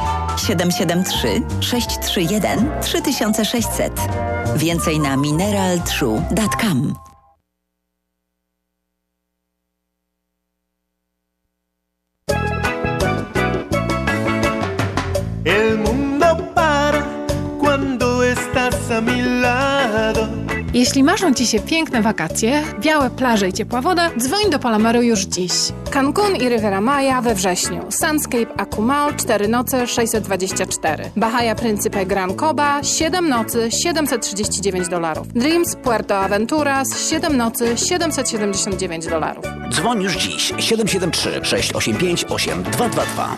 [0.47, 3.93] 773 631 3600.
[4.55, 7.12] Więcej na mineraltrue.com.
[20.83, 25.19] Jeśli marzą Ci się piękne wakacje, białe plaże i ciepła woda, dzwoń do Palomaru już
[25.19, 25.51] dziś.
[25.91, 27.81] Cancun i Riviera Maya we wrześniu.
[27.91, 31.11] Sunscape Akumal 4 noce 624.
[31.15, 35.27] Bahia Principe Gran Coba 7 nocy 739 dolarów.
[35.27, 39.45] Dreams Puerto Aventuras 7 nocy 779 dolarów.
[39.71, 43.37] Dzwoń już dziś 773 685 8222.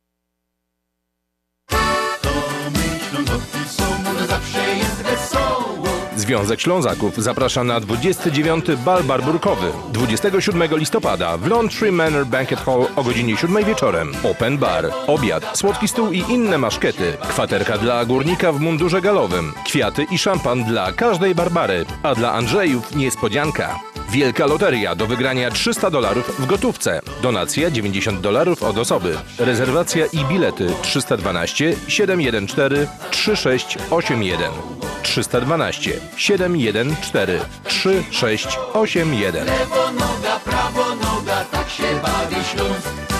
[6.31, 8.65] Związek Ślązaków zaprasza na 29.
[8.85, 14.11] bal barburkowy 27 listopada w Laundry Manor Banquet Hall o godzinie 7 wieczorem.
[14.23, 20.05] Open bar, obiad, słodki stół i inne maszkety, kwaterka dla górnika w mundurze galowym, kwiaty
[20.11, 23.79] i szampan dla każdej Barbary, a dla Andrzejów niespodzianka.
[24.09, 27.01] Wielka loteria do wygrania 300 dolarów w gotówce.
[27.21, 29.17] Donacja 90 dolarów od osoby.
[29.39, 34.51] Rezerwacja i bilety 312 714 3681.
[35.03, 39.45] 312 714 3681.
[39.45, 43.10] Lewo noga, prawo noga, tak się bawi Śląsk.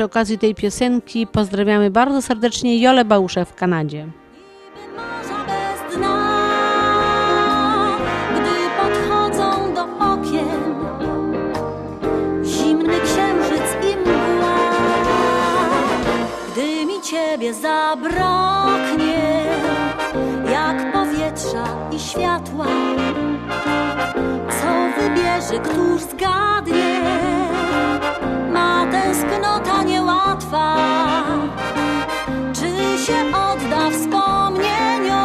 [0.00, 4.06] Przy okazji tej piosenki pozdrawiamy bardzo serdecznie Jolę Bałuszę w Kanadzie.
[17.10, 19.46] ciebie zabraknie,
[20.52, 22.66] jak powietrza i światła,
[24.48, 27.29] co wybierze, któż zgadnie,
[29.02, 30.76] tęsknota niełatwa.
[32.52, 35.20] Czy się odda wspomnieniom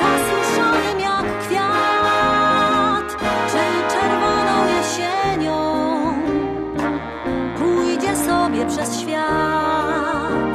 [0.00, 3.16] zasuszonym jak kwiat,
[3.50, 5.58] czy czerwoną jesienią
[7.58, 10.54] pójdzie sobie przez świat?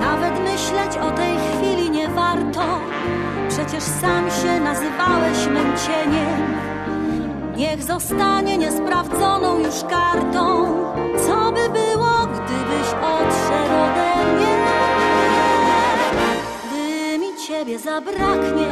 [0.00, 2.80] Nawet myśleć o tej chwili nie warto,
[3.48, 6.75] przecież sam się nazywałeś mym cieniem.
[7.56, 10.74] Niech zostanie niesprawdzoną już kartą,
[11.26, 14.56] co by było, gdybyś odszedł ode mnie.
[16.64, 18.68] Gdy mi ciebie zabraknie,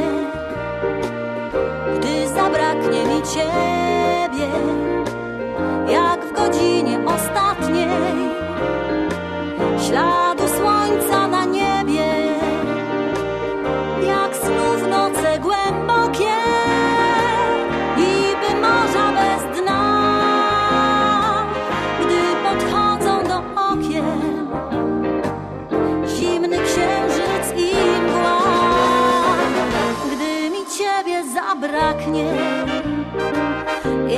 [1.99, 4.49] gdy zabraknie mi ciebie,
[5.93, 7.89] jak w godzinie ostatniej,
[9.87, 11.24] śladu słońca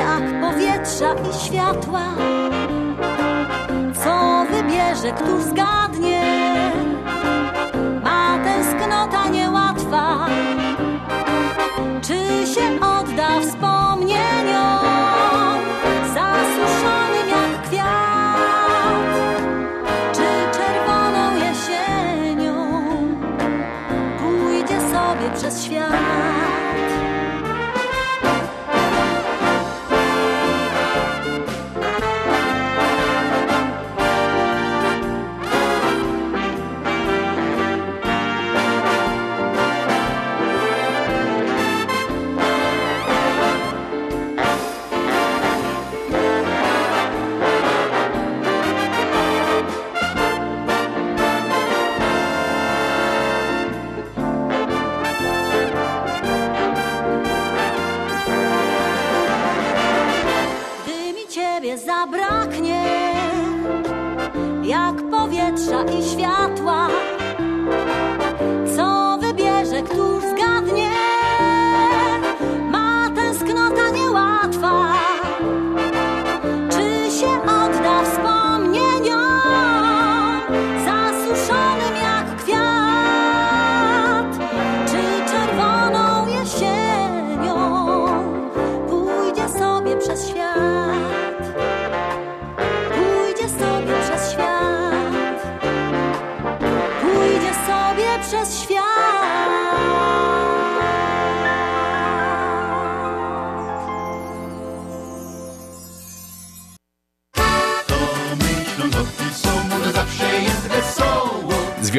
[0.07, 2.01] jak powietrza i światła,
[4.03, 6.23] co wybierze, któż zgadnie,
[8.03, 10.27] ma tęsknota niełatwa.
[12.01, 13.76] Czy się odda wspomnieniom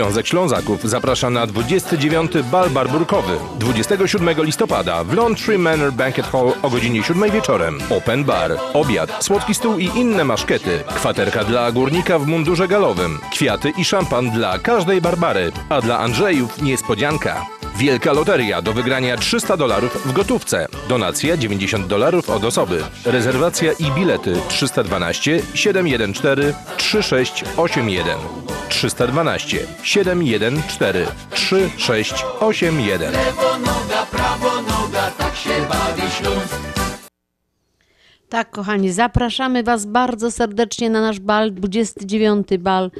[0.09, 2.32] Związek Ślązaków zaprasza na 29.
[2.52, 7.78] bal barburkowy 27 listopada w Laundry Manor Banquet Hall o godzinie 7 wieczorem.
[7.90, 13.72] Open bar, obiad, słodki stół i inne maszkety, kwaterka dla górnika w mundurze galowym, kwiaty
[13.78, 17.47] i szampan dla każdej Barbary, a dla Andrzejów niespodzianka.
[17.76, 20.68] Wielka loteria do wygrania 300 dolarów w gotówce.
[20.89, 22.85] Donacja 90 dolarów od osoby.
[23.05, 28.57] Rezerwacja i bilety 312 714 3681.
[28.69, 33.12] 312 714 3681.
[33.12, 36.68] Lewo noga, prawo noga, tak się bawi Śląsk.
[38.28, 42.90] Tak, kochani, zapraszamy Was bardzo serdecznie na nasz bal, 29 bal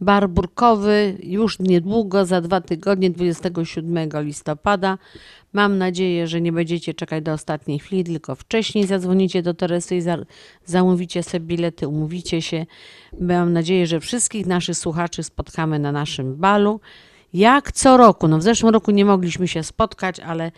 [0.00, 4.98] barburkowy, już niedługo, za dwa tygodnie, 27 listopada.
[5.52, 10.00] Mam nadzieję, że nie będziecie czekać do ostatniej chwili, tylko wcześniej zadzwonicie do Teresy i
[10.00, 10.18] za,
[10.64, 12.66] zamówicie sobie bilety, umówicie się.
[13.20, 16.80] Mam nadzieję, że wszystkich naszych słuchaczy spotkamy na naszym balu.
[17.32, 20.52] Jak co roku, no w zeszłym roku nie mogliśmy się spotkać, ale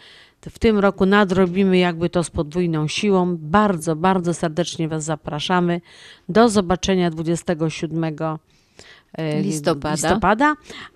[0.51, 3.37] w tym roku nadrobimy jakby to z podwójną siłą.
[3.39, 5.81] Bardzo, bardzo serdecznie Was zapraszamy.
[6.29, 8.05] Do zobaczenia 27
[9.13, 9.93] e, Listopada.
[9.95, 10.55] listopada.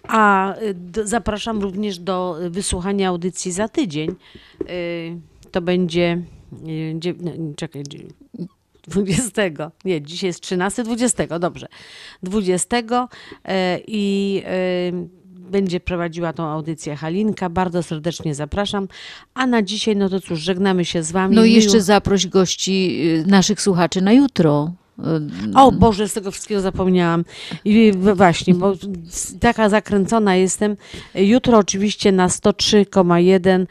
[0.09, 4.11] A d- zapraszam również do wysłuchania audycji za tydzień.
[4.71, 5.17] Y,
[5.51, 6.23] To będzie.
[6.95, 7.83] dzie- nie, Czekaj.
[7.89, 8.05] dzie-
[8.89, 9.71] 20.
[9.85, 11.67] Nie, dzisiaj jest 13, 20, dobrze.
[12.23, 13.09] 20
[13.45, 17.51] e, i e, będzie prowadziła tą audycję Halinka.
[17.51, 18.89] Bardzo serdecznie zapraszam.
[19.35, 21.37] A na dzisiaj, no to cóż, żegnamy się z Wami.
[21.37, 24.73] No i jeszcze zaproś gości y, naszych słuchaczy na jutro.
[25.55, 27.25] O Boże, z tego wszystkiego zapomniałam.
[27.65, 28.75] I właśnie, bo
[29.41, 30.77] taka zakręcona jestem.
[31.15, 33.67] Jutro oczywiście na 103,1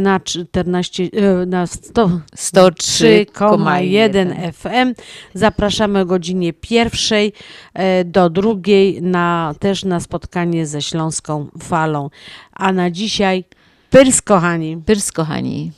[0.00, 1.08] na 14, e,
[1.46, 4.94] na 100 103,1 FM.
[5.34, 7.32] Zapraszamy o godzinie pierwszej
[7.74, 12.10] e, do drugiej na, też na spotkanie ze Śląską Falą.
[12.52, 13.44] A na dzisiaj
[13.90, 14.76] pyrs kochani.
[14.86, 15.72] Pyrs kochani.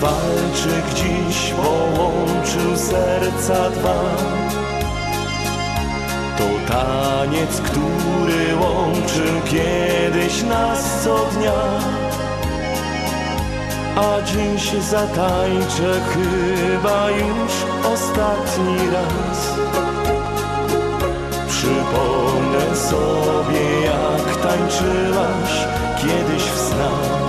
[0.00, 4.00] Walczyk dziś połączył serca dwa.
[6.38, 11.62] To taniec, który łączył kiedyś nas co dnia.
[13.96, 17.52] A dziś zatańczę chyba już
[17.94, 19.54] ostatni raz.
[21.48, 25.66] Przypomnę sobie jak tańczyłaś
[26.00, 27.25] kiedyś w snach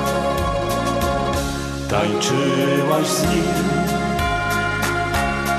[1.90, 3.54] Tańczyłaś z nim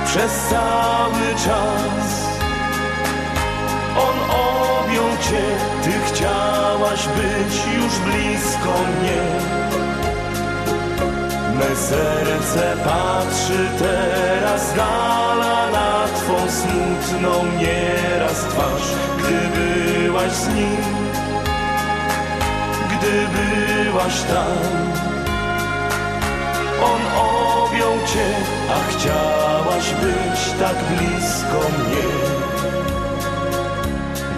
[0.07, 2.29] przez cały czas.
[3.97, 5.43] On objął cię,
[5.85, 9.23] ty chciałaś być już blisko mnie.
[11.59, 20.83] Me serce patrzy teraz dala na twą smutną nieraz twarz, gdy byłaś z nim,
[22.91, 25.18] gdy byłaś tam.
[26.83, 28.27] On objął cię,
[28.71, 32.09] a chciałaś być tak blisko mnie.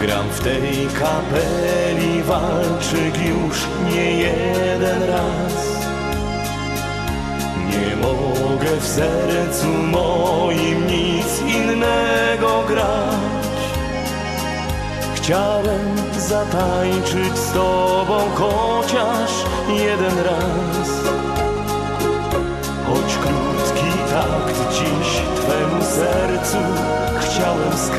[0.00, 5.70] Gram w tej kapeli, walczyk już nie jeden raz.
[7.70, 13.60] Nie mogę w sercu moim nic innego grać.
[15.14, 19.30] Chciałem zatańczyć z tobą chociaż
[19.68, 20.90] jeden raz.
[24.10, 26.58] Takt dziś Twemu sercu
[27.20, 27.80] chciałem skryć.